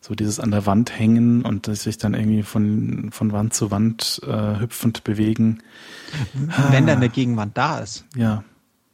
So 0.00 0.14
dieses 0.14 0.40
an 0.40 0.50
der 0.50 0.64
Wand 0.64 0.98
hängen 0.98 1.42
und 1.42 1.66
sich 1.66 1.98
dann 1.98 2.14
irgendwie 2.14 2.42
von, 2.42 3.10
von 3.12 3.32
Wand 3.32 3.52
zu 3.52 3.70
Wand 3.70 4.20
äh, 4.26 4.58
hüpfend 4.58 5.04
bewegen. 5.04 5.62
Wenn 6.70 6.86
da 6.86 6.94
eine 6.94 7.10
Gegenwand 7.10 7.56
da 7.58 7.78
ist. 7.78 8.06
Ja. 8.16 8.42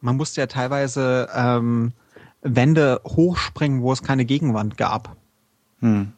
Man 0.01 0.17
musste 0.17 0.41
ja 0.41 0.47
teilweise 0.47 1.29
ähm, 1.33 1.93
Wände 2.41 3.01
hochspringen, 3.05 3.81
wo 3.81 3.93
es 3.93 4.03
keine 4.03 4.25
Gegenwand 4.25 4.77
gab. 4.77 5.16
Hm. 5.79 6.13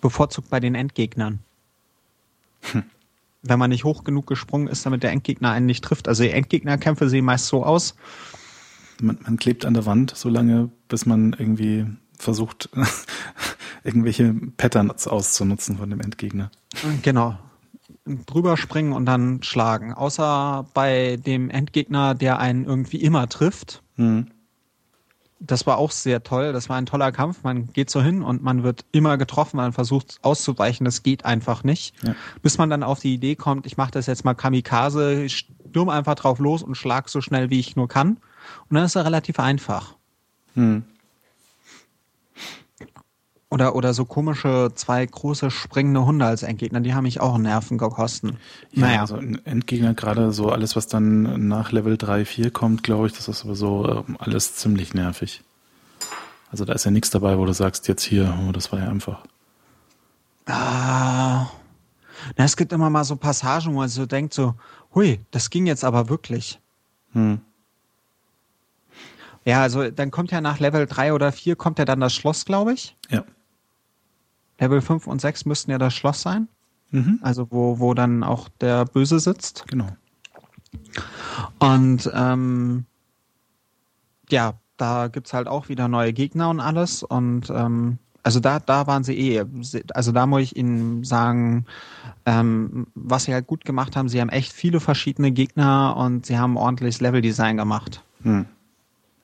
Bevorzugt 0.00 0.50
bei 0.50 0.60
den 0.60 0.74
Endgegnern. 0.74 1.40
Hm. 2.72 2.84
Wenn 3.42 3.58
man 3.58 3.70
nicht 3.70 3.84
hoch 3.84 4.04
genug 4.04 4.26
gesprungen 4.26 4.68
ist, 4.68 4.84
damit 4.84 5.02
der 5.02 5.12
Endgegner 5.12 5.52
einen 5.52 5.66
nicht 5.66 5.84
trifft. 5.84 6.08
Also 6.08 6.22
die 6.22 6.30
Endgegnerkämpfe 6.30 7.08
sehen 7.08 7.24
meist 7.24 7.46
so 7.46 7.64
aus. 7.64 7.94
Man, 9.00 9.18
man 9.22 9.36
klebt 9.36 9.64
an 9.64 9.74
der 9.74 9.86
Wand 9.86 10.16
so 10.16 10.28
lange, 10.28 10.70
bis 10.88 11.06
man 11.06 11.34
irgendwie 11.38 11.86
versucht, 12.18 12.68
irgendwelche 13.84 14.34
Patterns 14.56 15.06
auszunutzen 15.06 15.78
von 15.78 15.88
dem 15.88 16.00
Endgegner. 16.00 16.50
Genau. 17.02 17.38
Drüber 18.04 18.56
springen 18.56 18.92
und 18.92 19.06
dann 19.06 19.42
schlagen. 19.42 19.92
Außer 19.92 20.66
bei 20.74 21.16
dem 21.16 21.50
Endgegner, 21.50 22.14
der 22.14 22.38
einen 22.38 22.64
irgendwie 22.64 22.98
immer 22.98 23.28
trifft. 23.28 23.82
Hm. 23.96 24.28
Das 25.40 25.66
war 25.66 25.78
auch 25.78 25.92
sehr 25.92 26.22
toll. 26.22 26.52
Das 26.52 26.68
war 26.68 26.76
ein 26.76 26.86
toller 26.86 27.12
Kampf. 27.12 27.44
Man 27.44 27.72
geht 27.72 27.90
so 27.90 28.02
hin 28.02 28.22
und 28.22 28.42
man 28.42 28.64
wird 28.64 28.84
immer 28.90 29.16
getroffen. 29.18 29.58
Man 29.58 29.72
versucht 29.72 30.18
auszuweichen. 30.22 30.84
Das 30.84 31.02
geht 31.02 31.24
einfach 31.24 31.62
nicht. 31.62 31.94
Ja. 32.02 32.14
Bis 32.42 32.58
man 32.58 32.70
dann 32.70 32.82
auf 32.82 32.98
die 33.00 33.14
Idee 33.14 33.36
kommt, 33.36 33.66
ich 33.66 33.76
mache 33.76 33.92
das 33.92 34.06
jetzt 34.06 34.24
mal 34.24 34.34
Kamikaze, 34.34 35.22
ich 35.22 35.46
stürm 35.68 35.88
einfach 35.88 36.16
drauf 36.16 36.38
los 36.40 36.62
und 36.62 36.76
schlag 36.76 37.08
so 37.08 37.20
schnell, 37.20 37.50
wie 37.50 37.60
ich 37.60 37.76
nur 37.76 37.88
kann. 37.88 38.18
Und 38.68 38.74
dann 38.74 38.84
ist 38.84 38.96
er 38.96 39.04
relativ 39.04 39.38
einfach. 39.38 39.94
Hm. 40.54 40.84
Oder, 43.50 43.74
oder 43.74 43.94
so 43.94 44.04
komische 44.04 44.70
zwei 44.74 45.06
große 45.06 45.50
springende 45.50 46.04
Hunde 46.04 46.26
als 46.26 46.42
Endgegner, 46.42 46.80
die 46.80 46.92
haben 46.92 47.04
mich 47.04 47.20
auch 47.20 47.38
Nerven 47.38 47.78
gekostet. 47.78 48.34
Ja, 48.72 48.86
naja. 48.86 49.00
also 49.00 49.16
Endgegner, 49.16 49.94
gerade 49.94 50.32
so 50.32 50.50
alles, 50.50 50.76
was 50.76 50.86
dann 50.86 51.48
nach 51.48 51.72
Level 51.72 51.96
3, 51.96 52.26
4 52.26 52.50
kommt, 52.50 52.82
glaube 52.82 53.06
ich, 53.06 53.14
das 53.14 53.26
ist 53.26 53.40
sowieso 53.40 54.04
ähm, 54.06 54.16
alles 54.18 54.56
ziemlich 54.56 54.92
nervig. 54.92 55.42
Also 56.50 56.66
da 56.66 56.74
ist 56.74 56.84
ja 56.84 56.90
nichts 56.90 57.10
dabei, 57.10 57.38
wo 57.38 57.46
du 57.46 57.54
sagst, 57.54 57.88
jetzt 57.88 58.02
hier, 58.02 58.38
oh, 58.46 58.52
das 58.52 58.70
war 58.70 58.80
ja 58.80 58.88
einfach. 58.88 59.24
Ah. 60.46 61.46
Na, 62.36 62.44
es 62.44 62.56
gibt 62.56 62.72
immer 62.72 62.90
mal 62.90 63.04
so 63.04 63.16
Passagen, 63.16 63.72
wo 63.72 63.78
man 63.78 63.88
so 63.88 64.04
denkt, 64.04 64.34
so, 64.34 64.54
hui, 64.94 65.20
das 65.30 65.48
ging 65.48 65.66
jetzt 65.66 65.84
aber 65.84 66.10
wirklich. 66.10 66.60
Hm. 67.12 67.40
Ja, 69.44 69.62
also 69.62 69.90
dann 69.90 70.10
kommt 70.10 70.30
ja 70.30 70.42
nach 70.42 70.58
Level 70.58 70.86
3 70.86 71.14
oder 71.14 71.32
4 71.32 71.56
kommt 71.56 71.78
ja 71.78 71.86
dann 71.86 72.00
das 72.00 72.14
Schloss, 72.14 72.44
glaube 72.44 72.74
ich. 72.74 72.96
Ja. 73.08 73.24
Level 74.58 74.80
5 74.80 75.06
und 75.06 75.20
6 75.20 75.44
müssten 75.44 75.70
ja 75.70 75.78
das 75.78 75.94
Schloss 75.94 76.22
sein. 76.22 76.48
Mhm. 76.90 77.18
Also 77.22 77.48
wo, 77.50 77.78
wo 77.78 77.94
dann 77.94 78.22
auch 78.22 78.48
der 78.60 78.84
Böse 78.84 79.20
sitzt. 79.20 79.64
Genau. 79.68 79.88
Und 81.58 82.10
ähm, 82.14 82.84
ja, 84.30 84.54
da 84.76 85.08
gibt's 85.08 85.32
halt 85.32 85.48
auch 85.48 85.68
wieder 85.68 85.88
neue 85.88 86.12
Gegner 86.12 86.50
und 86.50 86.60
alles. 86.60 87.02
Und 87.02 87.50
ähm, 87.50 87.98
also 88.22 88.40
da, 88.40 88.58
da 88.58 88.86
waren 88.86 89.04
sie 89.04 89.36
eh, 89.36 89.44
also 89.94 90.12
da 90.12 90.26
muss 90.26 90.42
ich 90.42 90.56
Ihnen 90.56 91.04
sagen, 91.04 91.66
ähm, 92.26 92.86
was 92.94 93.24
sie 93.24 93.32
halt 93.32 93.46
gut 93.46 93.64
gemacht 93.64 93.96
haben, 93.96 94.08
sie 94.08 94.20
haben 94.20 94.28
echt 94.28 94.52
viele 94.52 94.80
verschiedene 94.80 95.32
Gegner 95.32 95.96
und 95.96 96.26
sie 96.26 96.38
haben 96.38 96.56
ordentliches 96.56 97.00
Leveldesign 97.00 97.56
gemacht. 97.56 98.02
Hm. 98.22 98.46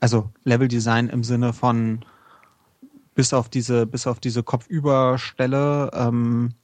Also 0.01 0.31
Leveldesign 0.45 1.09
im 1.09 1.25
Sinne 1.25 1.53
von 1.53 2.01
bis 3.15 3.33
auf 3.33 3.49
diese, 3.49 3.87
bis 3.87 4.07
auf 4.07 4.21
diese 4.21 4.43
Kopfüberstelle, 4.43 5.91
ähm, 5.95 6.55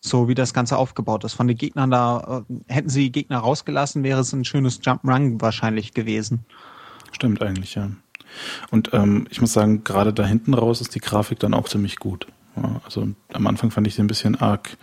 so 0.00 0.28
wie 0.28 0.34
das 0.34 0.52
Ganze 0.52 0.76
aufgebaut 0.76 1.24
ist. 1.24 1.34
Von 1.34 1.48
den 1.48 1.56
Gegnern 1.56 1.90
da, 1.90 2.44
äh, 2.48 2.72
hätten 2.72 2.88
sie 2.88 3.04
die 3.04 3.12
Gegner 3.12 3.38
rausgelassen, 3.38 4.02
wäre 4.02 4.20
es 4.20 4.32
ein 4.32 4.44
schönes 4.44 4.80
Jump-Run 4.82 5.40
wahrscheinlich 5.40 5.94
gewesen. 5.94 6.44
Stimmt 7.12 7.42
eigentlich, 7.42 7.74
ja. 7.74 7.90
Und 8.70 8.90
ähm, 8.92 9.26
ich 9.30 9.40
muss 9.40 9.52
sagen, 9.52 9.84
gerade 9.84 10.12
da 10.12 10.26
hinten 10.26 10.54
raus 10.54 10.80
ist 10.80 10.94
die 10.94 11.00
Grafik 11.00 11.38
dann 11.38 11.54
auch 11.54 11.68
ziemlich 11.68 11.96
gut. 11.96 12.26
Ja, 12.56 12.80
also 12.84 13.08
am 13.32 13.46
Anfang 13.46 13.70
fand 13.70 13.86
ich 13.86 13.94
sie 13.94 14.02
ein 14.02 14.08
bisschen 14.08 14.34
arg, 14.34 14.76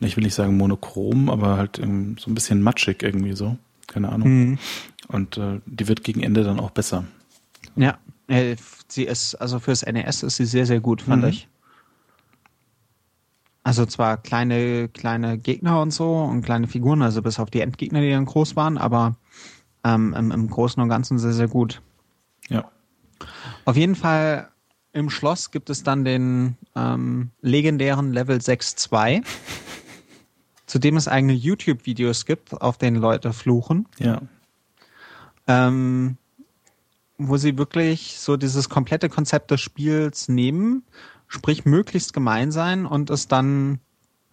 ich 0.00 0.16
will 0.16 0.24
nicht 0.24 0.34
sagen 0.34 0.56
monochrom, 0.56 1.30
aber 1.30 1.56
halt 1.56 1.78
ähm, 1.78 2.16
so 2.18 2.30
ein 2.30 2.34
bisschen 2.34 2.62
matschig 2.62 3.02
irgendwie 3.02 3.34
so. 3.34 3.56
Keine 3.86 4.10
Ahnung. 4.10 4.28
Mhm. 4.28 4.58
Und 5.08 5.38
äh, 5.38 5.60
die 5.64 5.88
wird 5.88 6.04
gegen 6.04 6.22
Ende 6.22 6.44
dann 6.44 6.60
auch 6.60 6.70
besser. 6.70 7.04
Ja, 7.74 7.98
äh, 8.28 8.56
sie 8.88 9.04
ist, 9.04 9.34
also 9.34 9.58
fürs 9.58 9.82
NES 9.84 10.22
ist 10.22 10.36
sie 10.36 10.44
sehr, 10.46 10.66
sehr 10.66 10.80
gut, 10.80 11.02
fand 11.02 11.22
Mhm. 11.24 11.28
ich. 11.30 11.48
Also 13.64 13.84
zwar 13.84 14.16
kleine, 14.16 14.88
kleine 14.88 15.36
Gegner 15.38 15.82
und 15.82 15.90
so 15.90 16.16
und 16.16 16.42
kleine 16.42 16.68
Figuren, 16.68 17.02
also 17.02 17.20
bis 17.20 17.38
auf 17.38 17.50
die 17.50 17.60
Endgegner, 17.60 18.00
die 18.00 18.10
dann 18.10 18.24
groß 18.24 18.56
waren, 18.56 18.78
aber 18.78 19.16
ähm, 19.84 20.14
im, 20.16 20.30
im 20.30 20.48
Großen 20.48 20.82
und 20.82 20.88
Ganzen 20.88 21.18
sehr, 21.18 21.32
sehr 21.34 21.48
gut. 21.48 21.82
Ja. 22.48 22.70
Auf 23.66 23.76
jeden 23.76 23.94
Fall 23.94 24.48
im 24.92 25.10
Schloss 25.10 25.50
gibt 25.50 25.68
es 25.68 25.82
dann 25.82 26.04
den 26.04 26.56
ähm, 26.74 27.30
legendären 27.42 28.12
Level 28.14 28.38
6.2, 28.38 29.22
zu 30.66 30.78
dem 30.78 30.96
es 30.96 31.06
eigene 31.06 31.34
YouTube-Videos 31.34 32.24
gibt, 32.24 32.54
auf 32.62 32.78
denen 32.78 32.96
Leute 32.96 33.32
fluchen. 33.34 33.86
Ja. 33.98 34.22
ähm, 35.46 36.16
wo 37.18 37.36
sie 37.36 37.58
wirklich 37.58 38.16
so 38.18 38.36
dieses 38.36 38.68
komplette 38.68 39.08
Konzept 39.08 39.50
des 39.50 39.60
Spiels 39.60 40.28
nehmen, 40.28 40.84
sprich 41.26 41.64
möglichst 41.64 42.12
gemein 42.12 42.52
sein 42.52 42.86
und 42.86 43.10
es 43.10 43.28
dann 43.28 43.80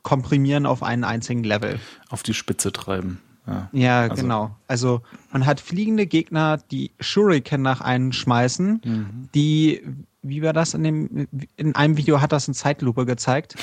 komprimieren 0.03 0.65
auf 0.67 0.83
einen 0.83 1.03
einzigen 1.03 1.43
Level. 1.43 1.79
Auf 2.09 2.21
die 2.23 2.35
Spitze 2.35 2.71
treiben. 2.71 3.19
Ja. 3.47 3.69
Ja, 3.73 4.01
Also- 4.03 4.21
genau. 4.21 4.55
Also 4.67 5.01
man 5.31 5.45
hat 5.45 5.59
fliegende 5.59 6.05
Gegner, 6.05 6.57
die 6.71 6.91
Shuriken 6.99 7.61
nach 7.61 7.81
einen 7.81 8.13
schmeißen, 8.13 8.81
Mhm. 8.85 9.29
die, 9.33 9.81
wie 10.21 10.41
war 10.43 10.53
das 10.53 10.73
in 10.75 10.83
dem, 10.83 11.27
in 11.57 11.75
einem 11.75 11.97
Video 11.97 12.21
hat 12.21 12.31
das 12.31 12.47
in 12.47 12.53
Zeitlupe 12.53 13.05
gezeigt, 13.05 13.55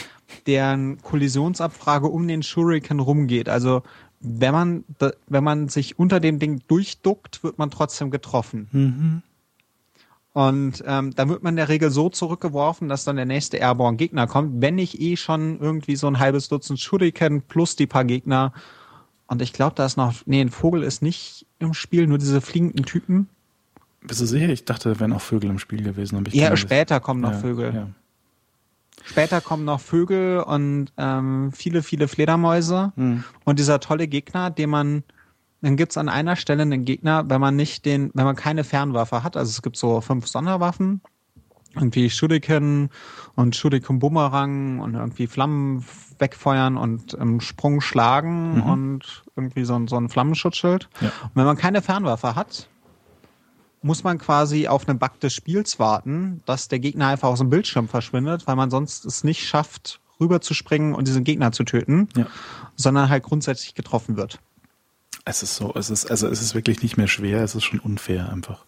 deren 0.47 1.01
Kollisionsabfrage 1.03 2.07
um 2.09 2.27
den 2.29 2.43
Shuriken 2.43 3.01
rumgeht. 3.01 3.49
Also 3.49 3.83
wenn 4.23 4.53
man, 4.53 4.85
wenn 5.27 5.45
man 5.45 5.69
sich 5.69 5.99
unter 5.99 6.21
dem 6.21 6.39
Ding 6.39 6.63
durchduckt, 6.69 7.43
wird 7.43 7.59
man 7.59 7.71
trotzdem 7.71 8.11
getroffen. 8.11 8.69
Mhm. 8.73 9.23
Und 10.33 10.83
ähm, 10.87 11.15
da 11.15 11.29
wird 11.29 11.43
man 11.43 11.53
in 11.53 11.57
der 11.57 11.69
Regel 11.69 11.91
so 11.91 12.09
zurückgeworfen, 12.09 12.89
dass 12.89 13.05
dann 13.05 13.17
der 13.17 13.27
nächste 13.27 13.59
Airborne-Gegner 13.59 14.27
kommt, 14.27 14.63
wenn 14.63 14.77
nicht 14.77 14.99
eh 15.01 15.17
schon 15.17 15.61
irgendwie 15.61 15.97
so 15.97 16.07
ein 16.07 16.19
halbes 16.19 16.49
Dutzend 16.49 16.81
Shuriken 16.81 17.43
plus 17.43 17.77
die 17.77 17.87
paar 17.87 18.05
Gegner. 18.05 18.55
Und 19.27 19.43
ich 19.43 19.53
glaube, 19.53 19.75
da 19.75 19.85
ist 19.85 19.97
noch, 19.97 20.15
nee, 20.25 20.41
ein 20.41 20.51
Vogel 20.51 20.85
ist 20.85 21.03
nicht 21.03 21.47
im 21.59 21.75
Spiel, 21.75 22.07
nur 22.07 22.19
diese 22.19 22.41
fliegenden 22.41 22.87
Typen. 22.87 23.29
Bist 24.01 24.21
du 24.21 24.27
sicher? 24.27 24.49
Ich 24.49 24.65
dachte, 24.65 24.95
da 24.95 25.01
wären 25.01 25.13
auch 25.13 25.21
Vögel 25.21 25.51
im 25.51 25.59
Spiel 25.59 25.83
gewesen. 25.83 26.17
hab 26.19 26.29
ich 26.29 26.35
Ja, 26.35 26.57
später 26.57 26.99
kommen 26.99 27.21
noch 27.21 27.33
ja, 27.33 27.39
Vögel. 27.39 27.75
Ja. 27.75 27.89
Später 29.05 29.41
kommen 29.41 29.65
noch 29.65 29.81
Vögel 29.81 30.41
und 30.41 30.93
ähm, 30.97 31.53
viele, 31.53 31.83
viele 31.83 32.09
Fledermäuse. 32.09 32.93
Mhm. 32.97 33.25
Und 33.45 33.59
dieser 33.59 33.81
tolle 33.81 34.09
Gegner, 34.09 34.51
den 34.51 34.71
man, 34.71 35.03
dann 35.61 35.77
gibt's 35.77 35.97
an 35.97 36.09
einer 36.09 36.37
Stelle 36.37 36.63
einen 36.63 36.85
Gegner, 36.85 37.25
wenn 37.29 37.41
man 37.41 37.57
nicht 37.57 37.85
den, 37.85 38.11
wenn 38.15 38.25
man 38.25 38.37
keine 38.37 38.65
Fernwaffe 38.65 39.23
hat, 39.23 39.37
also 39.37 39.51
es 39.51 39.63
gibt 39.63 39.77
so 39.77 40.01
fünf 40.01 40.27
Sonderwaffen, 40.27 41.01
irgendwie 41.75 42.11
Shuriken 42.11 42.91
und 43.35 43.57
Shuriken 43.57 43.99
Bumerang 43.99 44.81
und 44.81 44.95
irgendwie 44.95 45.27
Flammen 45.27 45.85
wegfeuern 46.19 46.77
und 46.77 47.15
im 47.15 47.41
Sprung 47.41 47.81
schlagen 47.81 48.57
Mhm. 48.57 48.63
und 48.63 49.23
irgendwie 49.37 49.65
so 49.65 49.75
ein, 49.75 49.89
so 49.89 49.97
ein 49.97 50.09
Flammenschutzschild. 50.09 50.89
Ja. 51.01 51.09
Und 51.09 51.31
wenn 51.35 51.45
man 51.47 51.57
keine 51.57 51.81
Fernwaffe 51.83 52.35
hat, 52.37 52.69
muss 53.83 54.05
man 54.05 54.19
quasi 54.19 54.69
auf 54.69 54.89
einen 54.89 54.99
Bug 54.99 55.19
des 55.21 55.35
Spiels 55.35 55.79
warten, 55.79 56.43
dass 56.47 56.69
der 56.69 56.79
Gegner 56.79 57.09
einfach 57.09 57.29
aus 57.29 57.39
dem 57.41 57.51
Bildschirm 57.51 57.89
verschwindet, 57.89 58.47
weil 58.47 58.57
man 58.57 58.71
sonst 58.71 59.05
es 59.05 59.25
nicht 59.25 59.47
schafft, 59.47 60.01
rüberzuspringen 60.21 60.95
und 60.95 61.09
diesen 61.09 61.25
Gegner 61.25 61.53
zu 61.53 61.65
töten, 61.65 62.09
Ja. 62.17 62.27
sondern 62.77 63.09
halt 63.09 63.25
grundsätzlich 63.25 63.75
getroffen 63.75 64.17
wird. 64.17 64.39
Es 65.25 65.43
ist 65.43 65.57
so, 65.57 65.73
es 65.75 65.91
ist, 65.91 66.11
also 66.11 66.29
es 66.29 66.41
ist 66.43 66.55
wirklich 66.55 66.83
nicht 66.83 66.97
mehr 66.97 67.09
schwer, 67.09 67.43
es 67.43 67.55
ist 67.55 67.65
schon 67.65 67.81
unfair 67.81 68.29
einfach. 68.31 68.65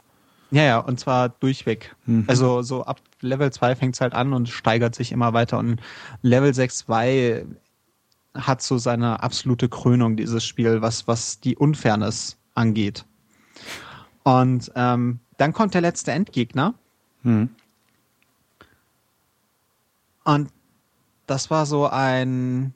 Ja, 0.50 0.62
ja, 0.62 0.78
und 0.78 1.00
zwar 1.00 1.30
durchweg. 1.30 1.96
Mhm. 2.06 2.24
Also 2.28 2.62
so 2.62 2.84
ab 2.84 3.00
Level 3.20 3.50
2 3.52 3.74
fängt's 3.76 4.00
halt 4.00 4.14
an 4.14 4.32
und 4.32 4.48
steigert 4.48 4.94
sich 4.94 5.10
immer 5.10 5.32
weiter. 5.32 5.58
Und 5.58 5.80
Level 6.22 6.50
6.2 6.50 7.44
hat 8.34 8.62
so 8.62 8.78
seine 8.78 9.22
absolute 9.22 9.68
Krönung, 9.68 10.16
dieses 10.16 10.44
Spiel, 10.44 10.80
was, 10.82 11.08
was 11.08 11.40
die 11.40 11.56
Unfairness 11.56 12.36
angeht. 12.54 13.04
Und 14.24 14.72
ähm, 14.74 15.20
dann 15.36 15.52
kommt 15.52 15.74
der 15.74 15.80
letzte 15.80 16.12
Endgegner. 16.12 16.74
Mhm. 17.22 17.50
Und 20.24 20.50
das 21.26 21.50
war 21.50 21.66
so 21.66 21.86
ein 21.86 22.74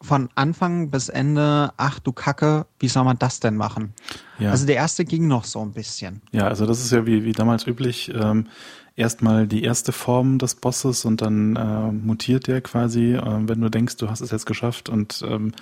von 0.00 0.28
Anfang 0.34 0.90
bis 0.90 1.08
Ende, 1.08 1.72
ach 1.76 1.98
du 2.00 2.12
Kacke, 2.12 2.66
wie 2.78 2.88
soll 2.88 3.04
man 3.04 3.18
das 3.18 3.40
denn 3.40 3.56
machen? 3.56 3.94
Ja. 4.38 4.50
Also 4.50 4.66
der 4.66 4.76
erste 4.76 5.04
ging 5.04 5.26
noch 5.26 5.44
so 5.44 5.60
ein 5.62 5.72
bisschen. 5.72 6.20
Ja, 6.32 6.46
also 6.46 6.66
das 6.66 6.80
ist 6.80 6.92
ja 6.92 7.06
wie, 7.06 7.24
wie 7.24 7.32
damals 7.32 7.66
üblich. 7.66 8.12
Ähm, 8.14 8.46
erstmal 8.94 9.46
die 9.46 9.62
erste 9.62 9.92
Form 9.92 10.38
des 10.38 10.56
Bosses 10.56 11.04
und 11.04 11.22
dann 11.22 11.56
äh, 11.56 11.92
mutiert 11.92 12.46
der 12.46 12.60
quasi, 12.60 13.14
äh, 13.14 13.48
wenn 13.48 13.60
du 13.60 13.70
denkst, 13.70 13.96
du 13.96 14.10
hast 14.10 14.20
es 14.20 14.30
jetzt 14.30 14.46
geschafft 14.46 14.88
und 14.88 15.24
ähm, 15.26 15.52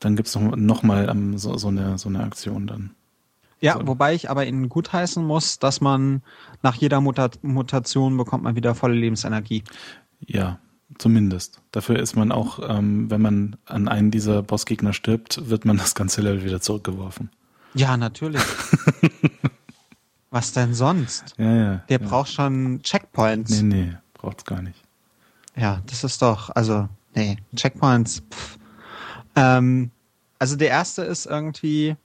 dann 0.00 0.16
gibt's 0.16 0.34
noch, 0.34 0.56
noch 0.56 0.82
mal 0.82 1.08
ähm, 1.08 1.36
so, 1.36 1.56
so, 1.58 1.68
eine, 1.68 1.98
so 1.98 2.08
eine 2.08 2.22
Aktion 2.22 2.66
dann. 2.66 2.90
Ja, 3.64 3.78
So. 3.78 3.86
wobei 3.86 4.14
ich 4.14 4.28
aber 4.28 4.44
Ihnen 4.44 4.68
gutheißen 4.68 5.24
muss, 5.24 5.58
dass 5.58 5.80
man 5.80 6.22
nach 6.62 6.74
jeder 6.74 7.00
Muta 7.00 7.30
Mutation 7.40 8.14
bekommt 8.18 8.44
man 8.44 8.56
wieder 8.56 8.74
volle 8.74 8.94
Lebensenergie. 8.94 9.64
Ja, 10.20 10.58
zumindest. 10.98 11.62
Dafür 11.72 11.98
ist 11.98 12.14
man 12.14 12.30
auch, 12.30 12.58
ähm, 12.68 13.10
wenn 13.10 13.22
man 13.22 13.56
an 13.64 13.88
einen 13.88 14.10
dieser 14.10 14.42
Bossgegner 14.42 14.92
stirbt, 14.92 15.48
wird 15.48 15.64
man 15.64 15.78
das 15.78 15.94
ganze 15.94 16.20
Level 16.20 16.44
wieder 16.44 16.60
zurückgeworfen. 16.60 17.30
Ja, 17.72 17.96
natürlich. 17.96 18.42
Was 20.30 20.52
denn 20.52 20.74
sonst? 20.74 21.34
Ja, 21.38 21.54
ja. 21.54 21.76
Der 21.88 22.00
ja. 22.02 22.06
braucht 22.06 22.30
schon 22.30 22.82
Checkpoints. 22.82 23.62
Nee, 23.62 23.62
nee, 23.62 23.96
braucht's 24.12 24.44
gar 24.44 24.60
nicht. 24.60 24.82
Ja, 25.56 25.80
das 25.86 26.04
ist 26.04 26.20
doch, 26.20 26.50
also, 26.50 26.86
nee, 27.14 27.38
Checkpoints. 27.56 28.22
Pff. 28.30 28.58
Ähm, 29.36 29.90
also 30.38 30.54
der 30.56 30.68
erste 30.68 31.00
ist 31.02 31.24
irgendwie, 31.24 31.96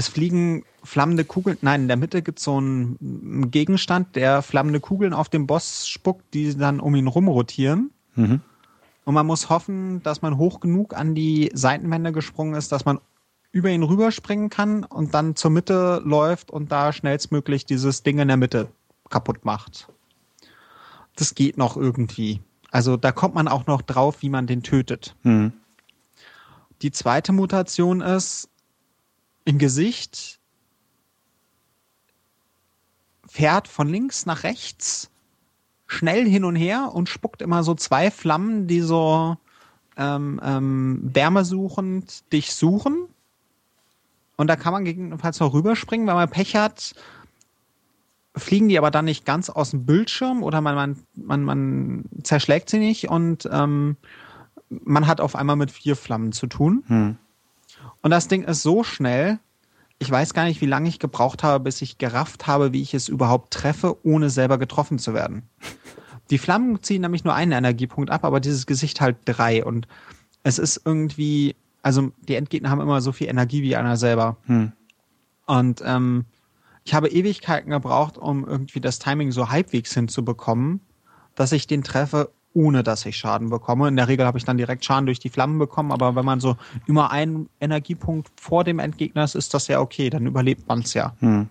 es 0.00 0.08
fliegen 0.08 0.64
flammende 0.82 1.24
Kugeln, 1.24 1.58
nein, 1.60 1.82
in 1.82 1.88
der 1.88 1.98
Mitte 1.98 2.22
gibt 2.22 2.38
es 2.38 2.44
so 2.44 2.56
einen, 2.56 3.50
Gegenstand, 3.50 4.16
der 4.16 4.40
flammende 4.40 4.80
Kugeln 4.80 5.12
auf 5.12 5.28
den 5.28 5.46
Boss 5.46 5.86
spuckt, 5.86 6.32
die 6.32 6.56
dann 6.56 6.80
um 6.80 6.94
ihn 6.94 7.06
rumrotieren. 7.06 7.90
Mhm. 8.14 8.40
Und 9.04 9.14
man 9.14 9.26
muss 9.26 9.50
hoffen, 9.50 10.02
dass 10.02 10.22
man 10.22 10.38
hoch 10.38 10.60
genug 10.60 10.96
an 10.96 11.14
die 11.14 11.50
Seitenwände 11.52 12.12
gesprungen 12.12 12.54
ist, 12.54 12.72
dass 12.72 12.84
man 12.84 12.98
über 13.52 13.68
ihn 13.68 13.82
rüberspringen 13.82 14.48
kann 14.48 14.84
und 14.84 15.12
dann 15.12 15.36
zur 15.36 15.50
Mitte 15.50 16.00
läuft 16.04 16.50
und 16.50 16.72
da 16.72 16.92
schnellstmöglich 16.92 17.66
dieses 17.66 18.02
Ding 18.02 18.18
in 18.20 18.28
der 18.28 18.36
Mitte 18.36 18.68
kaputt 19.10 19.44
macht. 19.44 19.88
Das 21.16 21.34
geht 21.34 21.58
noch 21.58 21.76
irgendwie. 21.76 22.40
Also 22.70 22.96
da 22.96 23.12
kommt 23.12 23.34
man 23.34 23.48
auch 23.48 23.66
noch 23.66 23.82
drauf, 23.82 24.22
wie 24.22 24.30
man 24.30 24.46
den 24.46 24.62
tötet. 24.62 25.14
Mhm. 25.24 25.52
Die 26.80 26.92
zweite 26.92 27.32
Mutation 27.32 28.00
ist 28.00 28.48
im 29.50 29.58
Gesicht 29.58 30.38
fährt 33.26 33.66
von 33.66 33.88
links 33.88 34.24
nach 34.24 34.44
rechts 34.44 35.10
schnell 35.88 36.24
hin 36.24 36.44
und 36.44 36.54
her 36.54 36.92
und 36.94 37.08
spuckt 37.08 37.42
immer 37.42 37.64
so 37.64 37.74
zwei 37.74 38.12
Flammen, 38.12 38.68
die 38.68 38.80
so 38.80 39.36
ähm, 39.96 40.40
ähm, 40.44 41.00
wärmesuchend 41.02 42.32
dich 42.32 42.54
suchen. 42.54 43.08
Und 44.36 44.46
da 44.46 44.54
kann 44.54 44.72
man 44.72 44.84
gegebenenfalls 44.84 45.40
noch 45.40 45.52
rüberspringen, 45.52 46.06
wenn 46.06 46.14
man 46.14 46.30
Pech 46.30 46.54
hat. 46.54 46.94
Fliegen 48.36 48.68
die 48.68 48.78
aber 48.78 48.92
dann 48.92 49.04
nicht 49.04 49.26
ganz 49.26 49.50
aus 49.50 49.72
dem 49.72 49.84
Bildschirm 49.84 50.44
oder 50.44 50.60
man, 50.60 50.76
man, 50.76 50.96
man, 51.16 51.42
man 51.42 52.04
zerschlägt 52.22 52.70
sie 52.70 52.78
nicht 52.78 53.08
und 53.08 53.48
ähm, 53.50 53.96
man 54.68 55.08
hat 55.08 55.20
auf 55.20 55.34
einmal 55.34 55.56
mit 55.56 55.72
vier 55.72 55.96
Flammen 55.96 56.30
zu 56.30 56.46
tun. 56.46 56.84
Hm. 56.86 57.16
Und 58.02 58.10
das 58.10 58.28
Ding 58.28 58.44
ist 58.44 58.62
so 58.62 58.84
schnell, 58.84 59.40
ich 60.00 60.10
weiß 60.10 60.32
gar 60.32 60.44
nicht, 60.44 60.62
wie 60.62 60.66
lange 60.66 60.88
ich 60.88 60.98
gebraucht 60.98 61.42
habe, 61.42 61.62
bis 61.62 61.82
ich 61.82 61.98
gerafft 61.98 62.46
habe, 62.46 62.72
wie 62.72 62.80
ich 62.80 62.94
es 62.94 63.06
überhaupt 63.08 63.52
treffe, 63.52 63.98
ohne 64.02 64.30
selber 64.30 64.56
getroffen 64.56 64.98
zu 64.98 65.12
werden. 65.12 65.42
Die 66.30 66.38
Flammen 66.38 66.82
ziehen 66.82 67.02
nämlich 67.02 67.22
nur 67.22 67.34
einen 67.34 67.52
Energiepunkt 67.52 68.10
ab, 68.10 68.24
aber 68.24 68.40
dieses 68.40 68.64
Gesicht 68.64 69.02
halt 69.02 69.18
drei. 69.26 69.62
Und 69.62 69.86
es 70.42 70.58
ist 70.58 70.80
irgendwie, 70.86 71.54
also 71.82 72.12
die 72.26 72.34
Endgegner 72.34 72.70
haben 72.70 72.80
immer 72.80 73.02
so 73.02 73.12
viel 73.12 73.28
Energie 73.28 73.62
wie 73.62 73.76
einer 73.76 73.98
selber. 73.98 74.38
Hm. 74.46 74.72
Und 75.46 75.82
ähm, 75.84 76.24
ich 76.84 76.94
habe 76.94 77.08
Ewigkeiten 77.08 77.70
gebraucht, 77.70 78.16
um 78.16 78.46
irgendwie 78.46 78.80
das 78.80 79.00
Timing 79.00 79.32
so 79.32 79.50
halbwegs 79.50 79.92
hinzubekommen, 79.92 80.80
dass 81.34 81.52
ich 81.52 81.66
den 81.66 81.84
treffe, 81.84 82.30
ohne 82.54 82.82
dass 82.82 83.06
ich 83.06 83.16
Schaden 83.16 83.50
bekomme. 83.50 83.88
In 83.88 83.96
der 83.96 84.08
Regel 84.08 84.26
habe 84.26 84.38
ich 84.38 84.44
dann 84.44 84.56
direkt 84.56 84.84
Schaden 84.84 85.06
durch 85.06 85.20
die 85.20 85.28
Flammen 85.28 85.58
bekommen, 85.58 85.92
aber 85.92 86.16
wenn 86.16 86.24
man 86.24 86.40
so 86.40 86.56
immer 86.86 87.10
einen 87.10 87.48
Energiepunkt 87.60 88.28
vor 88.40 88.64
dem 88.64 88.78
Endgegner 88.78 89.24
ist, 89.24 89.34
ist 89.34 89.54
das 89.54 89.68
ja 89.68 89.80
okay, 89.80 90.10
dann 90.10 90.26
überlebt 90.26 90.66
man 90.66 90.80
es 90.80 90.94
ja. 90.94 91.14
Hm. 91.20 91.48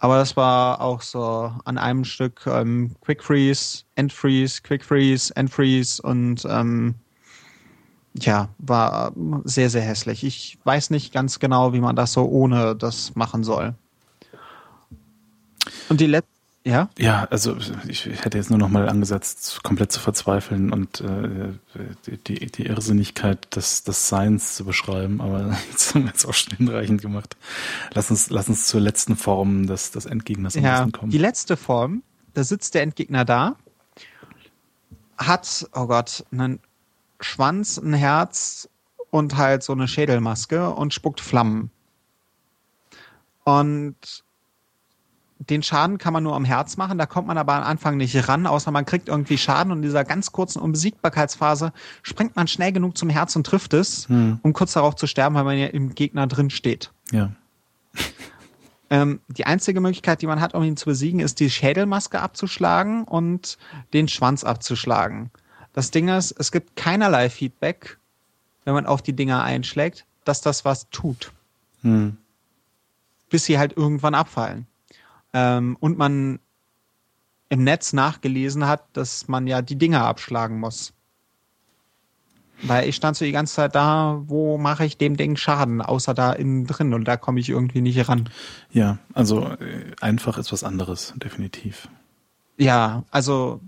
Aber 0.00 0.16
das 0.16 0.36
war 0.36 0.80
auch 0.80 1.00
so 1.00 1.52
an 1.64 1.78
einem 1.78 2.04
Stück 2.04 2.44
ähm, 2.46 2.90
Quick 3.02 3.22
Freeze, 3.22 3.84
End 3.94 4.12
Freeze, 4.12 4.60
Quick 4.60 4.84
Freeze, 4.84 5.34
End 5.36 5.48
Freeze 5.48 6.02
und 6.02 6.44
ähm, 6.50 6.96
ja, 8.14 8.48
war 8.58 9.12
sehr, 9.44 9.70
sehr 9.70 9.82
hässlich. 9.82 10.24
Ich 10.24 10.58
weiß 10.64 10.90
nicht 10.90 11.12
ganz 11.12 11.38
genau, 11.38 11.72
wie 11.72 11.80
man 11.80 11.96
das 11.96 12.12
so 12.12 12.24
ohne 12.24 12.74
das 12.74 13.14
machen 13.14 13.44
soll. 13.44 13.74
Und 15.88 16.00
die 16.00 16.06
letzte, 16.06 16.31
ja? 16.64 16.88
Ja, 16.98 17.26
also 17.30 17.56
ich 17.88 18.06
hätte 18.06 18.38
jetzt 18.38 18.50
nur 18.50 18.58
noch 18.58 18.68
mal 18.68 18.88
angesetzt, 18.88 19.62
komplett 19.62 19.90
zu 19.90 20.00
verzweifeln 20.00 20.72
und 20.72 21.00
äh, 21.00 21.54
die, 22.26 22.46
die, 22.46 22.66
Irrsinnigkeit 22.66 23.54
des, 23.56 23.82
des 23.82 24.08
Seins 24.08 24.54
zu 24.56 24.64
beschreiben, 24.64 25.20
aber 25.20 25.56
jetzt 25.70 25.94
haben 25.94 26.04
wir 26.04 26.12
es 26.14 26.24
auch 26.24 26.34
schon 26.34 26.56
hinreichend 26.56 27.02
gemacht. 27.02 27.36
Lass 27.94 28.10
uns, 28.10 28.30
lass 28.30 28.48
uns 28.48 28.66
zur 28.66 28.80
letzten 28.80 29.16
Form 29.16 29.66
des, 29.66 29.90
des 29.90 30.06
Endgegners 30.06 30.54
Ja, 30.54 30.86
kommen. 30.90 31.10
die 31.10 31.18
letzte 31.18 31.56
Form, 31.56 32.02
da 32.34 32.44
sitzt 32.44 32.74
der 32.74 32.82
Endgegner 32.82 33.24
da, 33.24 33.56
hat, 35.18 35.68
oh 35.74 35.86
Gott, 35.86 36.24
einen 36.30 36.60
Schwanz, 37.20 37.78
ein 37.78 37.94
Herz 37.94 38.68
und 39.10 39.36
halt 39.36 39.62
so 39.62 39.72
eine 39.72 39.88
Schädelmaske 39.88 40.70
und 40.70 40.94
spuckt 40.94 41.20
Flammen. 41.20 41.70
Und 43.44 44.24
den 45.50 45.62
Schaden 45.62 45.98
kann 45.98 46.12
man 46.12 46.22
nur 46.22 46.34
am 46.36 46.44
Herz 46.44 46.76
machen, 46.76 46.98
da 46.98 47.06
kommt 47.06 47.26
man 47.26 47.38
aber 47.38 47.54
am 47.54 47.64
Anfang 47.64 47.96
nicht 47.96 48.28
ran, 48.28 48.46
außer 48.46 48.70
man 48.70 48.84
kriegt 48.86 49.08
irgendwie 49.08 49.38
Schaden 49.38 49.72
und 49.72 49.78
in 49.78 49.82
dieser 49.82 50.04
ganz 50.04 50.32
kurzen 50.32 50.60
Unbesiegbarkeitsphase 50.60 51.72
springt 52.02 52.36
man 52.36 52.46
schnell 52.48 52.72
genug 52.72 52.96
zum 52.96 53.10
Herz 53.10 53.34
und 53.36 53.44
trifft 53.46 53.74
es, 53.74 54.08
Hm. 54.08 54.38
um 54.42 54.52
kurz 54.52 54.72
darauf 54.74 54.94
zu 54.96 55.06
sterben, 55.06 55.34
weil 55.34 55.44
man 55.44 55.58
ja 55.58 55.66
im 55.66 55.94
Gegner 55.94 56.26
drin 56.26 56.50
steht. 56.50 56.92
Ja. 57.10 57.32
Ähm, 58.90 59.20
die 59.28 59.46
einzige 59.46 59.80
Möglichkeit, 59.80 60.20
die 60.20 60.26
man 60.26 60.42
hat, 60.42 60.52
um 60.52 60.62
ihn 60.62 60.76
zu 60.76 60.84
besiegen, 60.84 61.20
ist 61.20 61.40
die 61.40 61.48
Schädelmaske 61.48 62.20
abzuschlagen 62.20 63.04
und 63.04 63.56
den 63.94 64.06
Schwanz 64.06 64.44
abzuschlagen. 64.44 65.30
Das 65.72 65.90
Ding 65.90 66.08
ist, 66.08 66.32
es 66.32 66.52
gibt 66.52 66.76
keinerlei 66.76 67.30
Feedback, 67.30 67.96
wenn 68.66 68.74
man 68.74 68.84
auf 68.84 69.00
die 69.00 69.14
Dinger 69.14 69.42
einschlägt, 69.42 70.04
dass 70.26 70.42
das 70.42 70.66
was 70.66 70.90
tut, 70.90 71.32
Hm. 71.80 72.18
bis 73.30 73.46
sie 73.46 73.58
halt 73.58 73.74
irgendwann 73.78 74.14
abfallen. 74.14 74.66
Ähm, 75.32 75.76
und 75.80 75.98
man 75.98 76.38
im 77.48 77.64
Netz 77.64 77.92
nachgelesen 77.92 78.66
hat, 78.66 78.84
dass 78.94 79.28
man 79.28 79.46
ja 79.46 79.62
die 79.62 79.76
Dinger 79.76 80.04
abschlagen 80.04 80.58
muss. 80.58 80.92
Weil 82.62 82.88
ich 82.88 82.94
stand 82.96 83.16
so 83.16 83.24
die 83.24 83.32
ganze 83.32 83.54
Zeit 83.54 83.74
da, 83.74 84.22
wo 84.26 84.56
mache 84.56 84.84
ich 84.84 84.96
dem 84.96 85.16
Ding 85.16 85.36
Schaden, 85.36 85.82
außer 85.82 86.14
da 86.14 86.32
innen 86.32 86.66
drin 86.66 86.94
und 86.94 87.04
da 87.04 87.16
komme 87.16 87.40
ich 87.40 87.48
irgendwie 87.48 87.80
nicht 87.80 88.08
ran. 88.08 88.28
Ja, 88.70 88.98
also 89.14 89.48
äh, 89.48 89.92
einfach 90.00 90.38
ist 90.38 90.52
was 90.52 90.62
anderes, 90.62 91.12
definitiv. 91.16 91.88
Ja, 92.56 93.02
also 93.10 93.60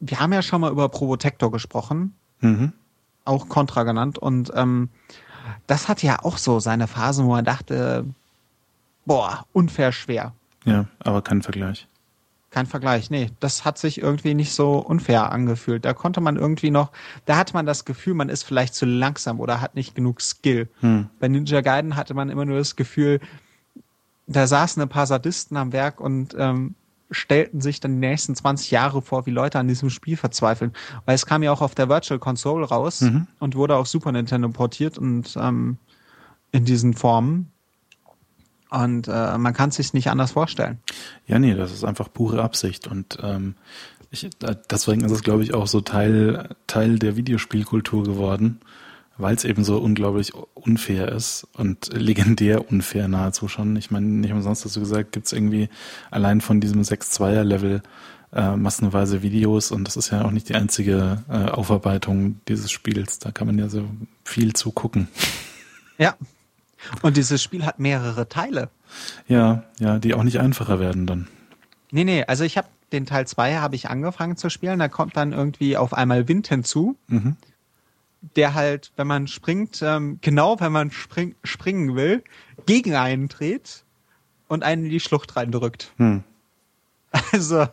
wir 0.00 0.18
haben 0.20 0.32
ja 0.32 0.42
schon 0.42 0.60
mal 0.60 0.72
über 0.72 0.88
Probotector 0.88 1.50
gesprochen, 1.52 2.14
Mhm. 2.40 2.72
auch 3.24 3.48
Contra 3.48 3.82
genannt, 3.84 4.18
und 4.18 4.50
ähm, 4.54 4.90
das 5.66 5.88
hat 5.88 6.02
ja 6.02 6.18
auch 6.24 6.38
so 6.38 6.60
seine 6.60 6.86
Phasen, 6.88 7.24
wo 7.26 7.30
man 7.30 7.44
dachte, 7.44 8.04
boah, 9.08 9.44
unfair 9.52 9.90
schwer. 9.92 10.34
Ja, 10.64 10.84
aber 11.00 11.22
kein 11.22 11.42
Vergleich. 11.42 11.88
Kein 12.50 12.66
Vergleich, 12.66 13.10
nee, 13.10 13.30
das 13.40 13.64
hat 13.64 13.76
sich 13.78 14.00
irgendwie 14.00 14.32
nicht 14.34 14.52
so 14.54 14.78
unfair 14.78 15.32
angefühlt. 15.32 15.84
Da 15.84 15.92
konnte 15.92 16.20
man 16.20 16.36
irgendwie 16.36 16.70
noch, 16.70 16.92
da 17.26 17.36
hatte 17.36 17.52
man 17.54 17.66
das 17.66 17.84
Gefühl, 17.84 18.14
man 18.14 18.28
ist 18.30 18.42
vielleicht 18.42 18.74
zu 18.74 18.86
langsam 18.86 19.38
oder 19.40 19.60
hat 19.60 19.74
nicht 19.74 19.94
genug 19.94 20.20
Skill. 20.22 20.68
Hm. 20.80 21.08
Bei 21.20 21.28
Ninja 21.28 21.60
Gaiden 21.60 21.94
hatte 21.96 22.14
man 22.14 22.30
immer 22.30 22.44
nur 22.46 22.56
das 22.56 22.74
Gefühl, 22.76 23.20
da 24.26 24.46
saßen 24.46 24.80
ein 24.82 24.88
paar 24.88 25.06
Sadisten 25.06 25.56
am 25.58 25.72
Werk 25.72 26.00
und 26.00 26.34
ähm, 26.38 26.74
stellten 27.10 27.60
sich 27.62 27.80
dann 27.80 27.92
die 28.00 28.06
nächsten 28.06 28.34
20 28.34 28.70
Jahre 28.70 29.00
vor, 29.02 29.26
wie 29.26 29.30
Leute 29.30 29.58
an 29.58 29.68
diesem 29.68 29.88
Spiel 29.90 30.16
verzweifeln. 30.16 30.72
Weil 31.06 31.14
es 31.14 31.26
kam 31.26 31.42
ja 31.42 31.52
auch 31.52 31.62
auf 31.62 31.74
der 31.74 31.88
Virtual 31.88 32.18
Console 32.18 32.66
raus 32.66 33.00
Mhm. 33.02 33.26
und 33.40 33.56
wurde 33.56 33.76
auf 33.76 33.88
Super 33.88 34.12
Nintendo 34.12 34.48
portiert 34.50 34.96
und 34.98 35.36
ähm, 35.40 35.76
in 36.52 36.64
diesen 36.64 36.94
Formen. 36.94 37.50
Und 38.70 39.08
äh, 39.08 39.38
man 39.38 39.54
kann 39.54 39.70
es 39.70 39.76
sich 39.76 39.94
nicht 39.94 40.08
anders 40.08 40.32
vorstellen. 40.32 40.78
Ja, 41.26 41.38
nee, 41.38 41.54
das 41.54 41.72
ist 41.72 41.84
einfach 41.84 42.12
pure 42.12 42.42
Absicht 42.42 42.86
und 42.86 43.18
ähm, 43.22 43.54
ich, 44.10 44.24
äh, 44.24 44.56
deswegen 44.70 45.04
ist 45.04 45.12
es, 45.12 45.22
glaube 45.22 45.42
ich, 45.42 45.54
auch 45.54 45.66
so 45.66 45.80
Teil, 45.80 46.54
Teil 46.66 46.98
der 46.98 47.16
Videospielkultur 47.16 48.04
geworden, 48.04 48.60
weil 49.16 49.34
es 49.34 49.44
eben 49.44 49.64
so 49.64 49.78
unglaublich 49.78 50.32
unfair 50.54 51.10
ist 51.12 51.46
und 51.54 51.92
legendär 51.92 52.70
unfair 52.70 53.08
nahezu 53.08 53.48
schon. 53.48 53.76
Ich 53.76 53.90
meine, 53.90 54.06
nicht 54.06 54.32
umsonst 54.32 54.64
hast 54.64 54.76
du 54.76 54.80
gesagt, 54.80 55.12
gibt 55.12 55.26
es 55.26 55.32
irgendwie 55.32 55.68
allein 56.10 56.40
von 56.40 56.60
diesem 56.60 56.82
6-2er-Level 56.82 57.82
äh, 58.32 58.56
massenweise 58.56 59.22
Videos 59.22 59.70
und 59.70 59.84
das 59.84 59.96
ist 59.96 60.10
ja 60.10 60.24
auch 60.24 60.30
nicht 60.30 60.48
die 60.48 60.54
einzige 60.54 61.24
äh, 61.28 61.46
Aufarbeitung 61.46 62.40
dieses 62.48 62.70
Spiels. 62.70 63.18
Da 63.18 63.30
kann 63.30 63.46
man 63.46 63.58
ja 63.58 63.68
so 63.68 63.84
viel 64.24 64.52
zu 64.52 64.70
gucken. 64.72 65.08
Ja. 65.98 66.14
Und 67.02 67.16
dieses 67.16 67.42
Spiel 67.42 67.64
hat 67.64 67.78
mehrere 67.78 68.28
Teile. 68.28 68.70
Ja, 69.26 69.64
ja, 69.78 69.98
die 69.98 70.14
auch 70.14 70.22
nicht 70.22 70.40
einfacher 70.40 70.80
werden 70.80 71.06
dann. 71.06 71.28
Nee, 71.90 72.04
nee, 72.04 72.24
also 72.24 72.44
ich 72.44 72.56
habe 72.56 72.68
den 72.92 73.06
Teil 73.06 73.26
2 73.26 73.56
habe 73.56 73.76
ich 73.76 73.90
angefangen 73.90 74.36
zu 74.36 74.50
spielen, 74.50 74.78
da 74.78 74.88
kommt 74.88 75.16
dann 75.16 75.32
irgendwie 75.32 75.76
auf 75.76 75.92
einmal 75.92 76.28
Wind 76.28 76.48
hinzu. 76.48 76.96
Mhm. 77.08 77.36
Der 78.34 78.54
halt, 78.54 78.92
wenn 78.96 79.06
man 79.06 79.28
springt, 79.28 79.80
ähm, 79.80 80.18
genau 80.20 80.58
wenn 80.58 80.72
man 80.72 80.90
spring, 80.90 81.36
springen 81.44 81.94
will, 81.94 82.24
gegen 82.66 82.96
einen 82.96 83.28
dreht 83.28 83.84
und 84.48 84.64
einen 84.64 84.86
in 84.86 84.90
die 84.90 85.00
Schlucht 85.00 85.36
reindrückt. 85.36 85.92
Hm. 85.98 86.24
Also, 87.32 87.66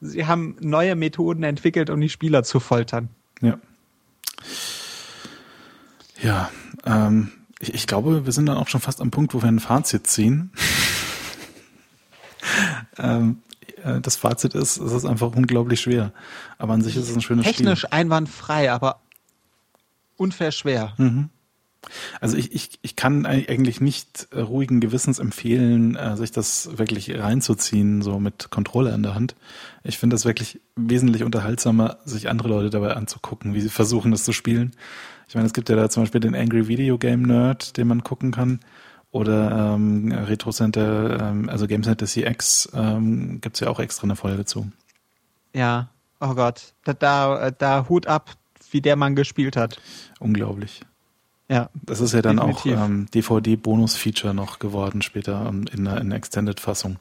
sie 0.00 0.26
haben 0.26 0.56
neue 0.60 0.96
Methoden 0.96 1.44
entwickelt, 1.44 1.88
um 1.88 2.00
die 2.00 2.08
Spieler 2.08 2.42
zu 2.42 2.58
foltern. 2.58 3.08
Ja. 3.40 3.58
Ja, 6.20 6.50
ähm, 6.84 7.30
ich, 7.64 7.74
ich 7.74 7.86
glaube, 7.86 8.26
wir 8.26 8.32
sind 8.32 8.46
dann 8.46 8.58
auch 8.58 8.68
schon 8.68 8.80
fast 8.80 9.00
am 9.00 9.10
Punkt, 9.10 9.34
wo 9.34 9.42
wir 9.42 9.48
ein 9.48 9.60
Fazit 9.60 10.06
ziehen. 10.06 10.52
ähm, 12.98 13.38
äh, 13.82 14.00
das 14.00 14.16
Fazit 14.16 14.54
ist, 14.54 14.76
es 14.76 14.92
ist 14.92 15.04
einfach 15.04 15.34
unglaublich 15.34 15.80
schwer. 15.80 16.12
Aber 16.58 16.74
an 16.74 16.82
sich 16.82 16.96
ist 16.96 17.08
es 17.08 17.14
ein 17.16 17.22
schönes 17.22 17.44
Technisch 17.44 17.56
Spiel. 17.56 17.74
Technisch 17.74 17.92
einwandfrei, 17.92 18.70
aber 18.70 19.00
unfair 20.16 20.52
schwer. 20.52 20.94
Mhm. 20.98 21.30
Also 22.20 22.36
ich, 22.36 22.54
ich, 22.54 22.78
ich 22.80 22.96
kann 22.96 23.26
eigentlich 23.26 23.80
nicht 23.80 24.28
äh, 24.30 24.40
ruhigen 24.40 24.80
Gewissens 24.80 25.18
empfehlen, 25.18 25.96
äh, 25.96 26.16
sich 26.16 26.32
das 26.32 26.78
wirklich 26.78 27.18
reinzuziehen, 27.18 28.00
so 28.00 28.18
mit 28.18 28.50
Controller 28.50 28.94
in 28.94 29.02
der 29.02 29.14
Hand. 29.14 29.34
Ich 29.82 29.98
finde 29.98 30.14
das 30.14 30.24
wirklich 30.24 30.60
wesentlich 30.76 31.24
unterhaltsamer, 31.24 31.98
sich 32.04 32.28
andere 32.28 32.48
Leute 32.48 32.70
dabei 32.70 32.94
anzugucken, 32.94 33.52
wie 33.52 33.60
sie 33.60 33.68
versuchen, 33.68 34.12
das 34.12 34.24
zu 34.24 34.32
spielen. 34.32 34.72
Ich 35.28 35.34
meine, 35.34 35.46
es 35.46 35.52
gibt 35.52 35.68
ja 35.68 35.76
da 35.76 35.88
zum 35.88 36.02
Beispiel 36.02 36.20
den 36.20 36.34
Angry 36.34 36.68
Video 36.68 36.98
Game 36.98 37.22
Nerd, 37.22 37.76
den 37.76 37.88
man 37.88 38.04
gucken 38.04 38.30
kann. 38.30 38.60
Oder 39.10 39.74
ähm, 39.74 40.10
Retro 40.10 40.50
Center, 40.50 41.20
ähm, 41.20 41.48
also 41.48 41.68
Game 41.68 41.84
Center 41.84 42.04
CX, 42.06 42.70
ähm, 42.74 43.40
gibt 43.40 43.60
ja 43.60 43.68
auch 43.68 43.78
extra 43.78 44.04
eine 44.04 44.16
Folge 44.16 44.44
zu. 44.44 44.70
Ja, 45.52 45.88
oh 46.20 46.34
Gott. 46.34 46.74
Da, 46.84 46.94
da, 46.94 47.50
da 47.52 47.88
Hut 47.88 48.08
ab, 48.08 48.32
wie 48.72 48.80
der 48.80 48.96
Mann 48.96 49.14
gespielt 49.14 49.56
hat. 49.56 49.80
Unglaublich. 50.18 50.80
Ja. 51.48 51.70
Das 51.74 52.00
ist 52.00 52.12
ja 52.12 52.22
dann 52.22 52.38
definitiv. 52.38 52.76
auch 52.76 52.84
ähm, 52.86 53.06
DVD-Bonus-Feature 53.14 54.34
noch 54.34 54.58
geworden 54.58 55.02
später 55.02 55.48
in, 55.48 55.66
in 55.68 55.86
einer 55.86 56.16
Extended-Fassung. 56.16 56.98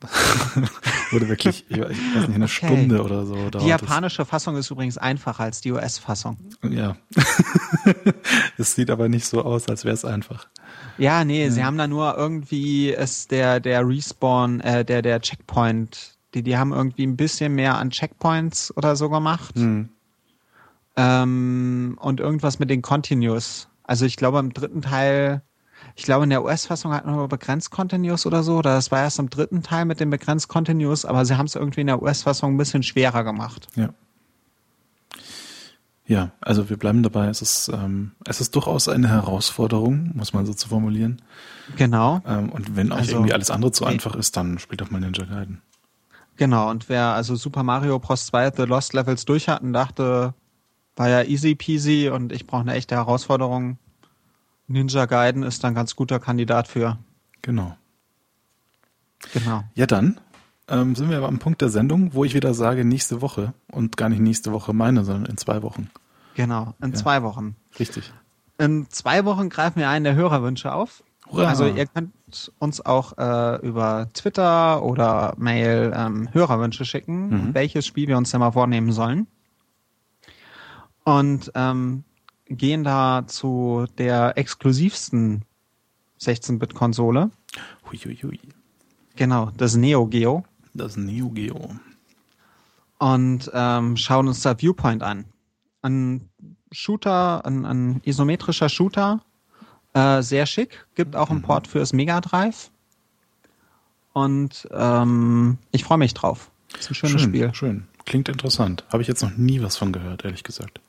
Wurde 1.10 1.28
wirklich, 1.28 1.64
ich 1.68 1.80
weiß 1.80 1.88
nicht, 1.88 2.34
eine 2.34 2.44
okay. 2.44 2.48
Stunde 2.48 3.02
oder 3.02 3.24
so. 3.24 3.50
Die 3.50 3.66
japanische 3.66 4.18
das. 4.18 4.28
Fassung 4.28 4.56
ist 4.56 4.70
übrigens 4.70 4.98
einfacher 4.98 5.44
als 5.44 5.60
die 5.60 5.72
US-Fassung. 5.72 6.36
Ja. 6.68 6.96
es 8.58 8.74
sieht 8.74 8.90
aber 8.90 9.08
nicht 9.08 9.24
so 9.26 9.42
aus, 9.42 9.68
als 9.68 9.84
wäre 9.84 9.94
es 9.94 10.04
einfach. 10.04 10.48
Ja, 10.98 11.24
nee, 11.24 11.44
ja. 11.44 11.50
sie 11.50 11.64
haben 11.64 11.78
da 11.78 11.86
nur 11.86 12.16
irgendwie 12.16 12.90
ist 12.90 13.30
der, 13.30 13.60
der 13.60 13.86
Respawn, 13.86 14.60
äh, 14.60 14.84
der, 14.84 15.02
der 15.02 15.20
Checkpoint, 15.20 16.16
die, 16.34 16.42
die 16.42 16.56
haben 16.56 16.72
irgendwie 16.72 17.06
ein 17.06 17.16
bisschen 17.16 17.54
mehr 17.54 17.78
an 17.78 17.90
Checkpoints 17.90 18.76
oder 18.76 18.96
so 18.96 19.08
gemacht. 19.08 19.54
Hm. 19.54 19.88
Ähm, 20.96 21.98
und 22.00 22.20
irgendwas 22.20 22.58
mit 22.58 22.70
den 22.70 22.82
Continues. 22.82 23.68
Also 23.84 24.04
ich 24.04 24.16
glaube 24.16 24.38
im 24.38 24.52
dritten 24.52 24.82
Teil, 24.82 25.42
ich 25.96 26.04
glaube 26.04 26.24
in 26.24 26.30
der 26.30 26.44
US-Fassung 26.44 26.92
hat 26.92 27.06
man 27.06 27.28
begrenzt 27.28 27.70
Continues 27.70 28.26
oder 28.26 28.42
so, 28.42 28.58
oder 28.58 28.74
das 28.74 28.90
war 28.90 29.00
erst 29.00 29.18
im 29.18 29.30
dritten 29.30 29.62
Teil 29.62 29.86
mit 29.86 29.98
den 29.98 30.10
begrenzt 30.10 30.46
Continues, 30.48 31.06
aber 31.06 31.24
sie 31.24 31.36
haben 31.38 31.46
es 31.46 31.54
irgendwie 31.54 31.80
in 31.80 31.86
der 31.86 32.02
US-Fassung 32.02 32.54
ein 32.54 32.58
bisschen 32.58 32.82
schwerer 32.82 33.24
gemacht. 33.24 33.68
Ja. 33.74 33.88
Ja, 36.08 36.30
also 36.40 36.70
wir 36.70 36.76
bleiben 36.76 37.02
dabei. 37.02 37.26
Es 37.26 37.42
ist, 37.42 37.68
ähm, 37.68 38.12
es 38.24 38.40
ist 38.40 38.54
durchaus 38.54 38.88
eine 38.88 39.08
Herausforderung, 39.08 40.12
muss 40.14 40.32
man 40.32 40.46
so 40.46 40.54
zu 40.54 40.68
formulieren. 40.68 41.20
Genau. 41.74 42.20
Ähm, 42.24 42.50
und 42.50 42.76
wenn 42.76 42.92
euch 42.92 42.98
also, 42.98 43.12
irgendwie 43.14 43.32
alles 43.32 43.50
andere 43.50 43.72
zu 43.72 43.84
nee. 43.84 43.90
einfach 43.90 44.14
ist, 44.14 44.36
dann 44.36 44.60
spielt 44.60 44.82
doch 44.82 44.90
mal 44.90 45.00
Ninja 45.00 45.24
Gaiden. 45.24 45.62
Genau, 46.36 46.70
und 46.70 46.88
wer 46.88 47.14
also 47.14 47.34
Super 47.34 47.64
Mario 47.64 47.98
Bros. 47.98 48.26
2 48.26 48.52
The 48.56 48.62
Lost 48.62 48.92
Levels 48.92 49.24
durch 49.24 49.48
hat 49.48 49.62
und 49.62 49.72
dachte, 49.72 50.34
war 50.94 51.08
ja 51.08 51.22
easy 51.22 51.56
peasy 51.56 52.08
und 52.08 52.32
ich 52.32 52.46
brauche 52.46 52.60
eine 52.60 52.74
echte 52.74 52.94
Herausforderung. 52.94 53.78
Ninja 54.68 55.06
Gaiden 55.06 55.42
ist 55.42 55.62
dann 55.64 55.74
ganz 55.74 55.96
guter 55.96 56.18
Kandidat 56.18 56.68
für. 56.68 56.98
Genau. 57.42 57.76
Genau. 59.32 59.64
Ja, 59.74 59.86
dann 59.86 60.20
ähm, 60.68 60.94
sind 60.94 61.10
wir 61.10 61.18
aber 61.18 61.28
am 61.28 61.38
Punkt 61.38 61.60
der 61.60 61.68
Sendung, 61.68 62.14
wo 62.14 62.24
ich 62.24 62.34
wieder 62.34 62.54
sage, 62.54 62.84
nächste 62.84 63.22
Woche 63.22 63.54
und 63.70 63.96
gar 63.96 64.08
nicht 64.08 64.20
nächste 64.20 64.52
Woche 64.52 64.72
meine, 64.72 65.04
sondern 65.04 65.26
in 65.26 65.36
zwei 65.36 65.62
Wochen. 65.62 65.90
Genau, 66.34 66.74
in 66.82 66.90
ja. 66.90 66.96
zwei 66.96 67.22
Wochen. 67.22 67.56
Richtig. 67.78 68.12
In 68.58 68.90
zwei 68.90 69.24
Wochen 69.24 69.48
greifen 69.48 69.78
wir 69.78 69.88
einen 69.88 70.04
der 70.04 70.14
Hörerwünsche 70.14 70.72
auf. 70.72 71.02
Hurra. 71.28 71.48
Also 71.48 71.66
ihr 71.66 71.86
könnt 71.86 72.12
uns 72.58 72.84
auch 72.84 73.16
äh, 73.18 73.66
über 73.66 74.08
Twitter 74.12 74.82
oder 74.82 75.34
Mail 75.38 75.92
ähm, 75.94 76.28
Hörerwünsche 76.32 76.84
schicken, 76.84 77.28
mhm. 77.28 77.54
welches 77.54 77.86
Spiel 77.86 78.08
wir 78.08 78.16
uns 78.16 78.30
denn 78.30 78.40
mal 78.40 78.52
vornehmen 78.52 78.92
sollen 78.92 79.26
und 81.06 81.52
ähm, 81.54 82.02
gehen 82.48 82.84
da 82.84 83.24
zu 83.26 83.86
der 83.98 84.36
exklusivsten 84.36 85.42
16-Bit-Konsole. 86.20 87.30
Huiuiui. 87.90 88.40
Genau, 89.16 89.50
das 89.56 89.76
Neo 89.76 90.06
Geo. 90.06 90.44
Das 90.74 90.96
Neo 90.96 91.30
Geo. 91.30 91.70
Und 92.98 93.50
ähm, 93.52 93.96
schauen 93.96 94.28
uns 94.28 94.42
da 94.42 94.54
Viewpoint 94.58 95.02
an. 95.02 95.24
Ein 95.82 96.28
Shooter, 96.72 97.44
ein, 97.44 97.64
ein 97.64 98.00
isometrischer 98.04 98.68
Shooter, 98.68 99.20
äh, 99.92 100.22
sehr 100.22 100.46
schick. 100.46 100.86
Gibt 100.94 101.16
auch 101.16 101.30
einen 101.30 101.40
mhm. 101.40 101.44
Port 101.44 101.68
fürs 101.68 101.92
Mega 101.92 102.20
Drive. 102.20 102.70
Und 104.12 104.66
ähm, 104.72 105.58
ich 105.72 105.84
freue 105.84 105.98
mich 105.98 106.14
drauf. 106.14 106.50
Das 106.72 106.82
ist 106.82 106.90
ein 106.90 106.94
schönes 106.94 107.20
schön, 107.22 107.30
Spiel. 107.30 107.54
Schön. 107.54 107.88
Klingt 108.06 108.28
interessant. 108.28 108.84
Habe 108.90 109.02
ich 109.02 109.08
jetzt 109.08 109.22
noch 109.22 109.36
nie 109.36 109.62
was 109.62 109.76
von 109.76 109.92
gehört, 109.92 110.24
ehrlich 110.24 110.42
gesagt. 110.42 110.80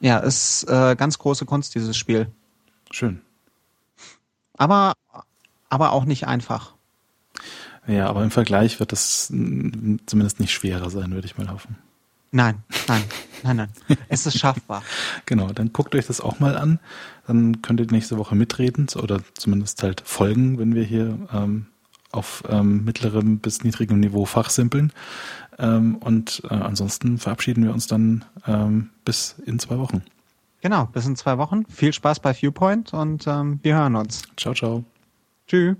Ja, 0.00 0.18
ist 0.18 0.64
äh, 0.64 0.96
ganz 0.96 1.18
große 1.18 1.46
Kunst, 1.46 1.74
dieses 1.74 1.96
Spiel. 1.96 2.28
Schön. 2.90 3.20
Aber, 4.56 4.94
aber 5.68 5.92
auch 5.92 6.04
nicht 6.04 6.26
einfach. 6.26 6.74
Ja, 7.86 8.08
aber 8.08 8.22
im 8.22 8.30
Vergleich 8.30 8.80
wird 8.80 8.92
das 8.92 9.26
zumindest 9.28 10.40
nicht 10.40 10.52
schwerer 10.52 10.90
sein, 10.90 11.12
würde 11.12 11.26
ich 11.26 11.36
mal 11.36 11.50
hoffen. 11.50 11.76
Nein, 12.30 12.62
nein, 12.88 13.04
nein, 13.42 13.56
nein. 13.56 13.68
Es 14.08 14.26
ist 14.26 14.38
schaffbar. 14.38 14.82
genau, 15.26 15.52
dann 15.52 15.72
guckt 15.72 15.94
euch 15.94 16.06
das 16.06 16.20
auch 16.20 16.40
mal 16.40 16.56
an. 16.56 16.80
Dann 17.26 17.62
könnt 17.62 17.80
ihr 17.80 17.86
nächste 17.86 18.18
Woche 18.18 18.34
mitreden 18.34 18.88
oder 19.00 19.20
zumindest 19.34 19.82
halt 19.82 20.02
folgen, 20.04 20.58
wenn 20.58 20.74
wir 20.74 20.82
hier 20.82 21.18
ähm, 21.32 21.66
auf 22.14 22.42
ähm, 22.48 22.84
mittlerem 22.84 23.38
bis 23.38 23.64
niedrigem 23.64 24.00
Niveau 24.00 24.24
fachsimpeln. 24.24 24.92
Ähm, 25.58 25.96
und 25.96 26.42
äh, 26.50 26.54
ansonsten 26.54 27.18
verabschieden 27.18 27.64
wir 27.64 27.72
uns 27.72 27.86
dann 27.86 28.24
ähm, 28.46 28.90
bis 29.04 29.36
in 29.44 29.58
zwei 29.58 29.78
Wochen. 29.78 30.02
Genau, 30.60 30.86
bis 30.86 31.06
in 31.06 31.16
zwei 31.16 31.38
Wochen. 31.38 31.66
Viel 31.66 31.92
Spaß 31.92 32.20
bei 32.20 32.32
Viewpoint 32.32 32.94
und 32.94 33.26
ähm, 33.26 33.60
wir 33.62 33.76
hören 33.76 33.96
uns. 33.96 34.22
Ciao, 34.36 34.54
ciao. 34.54 34.84
Tschüss. 35.46 35.76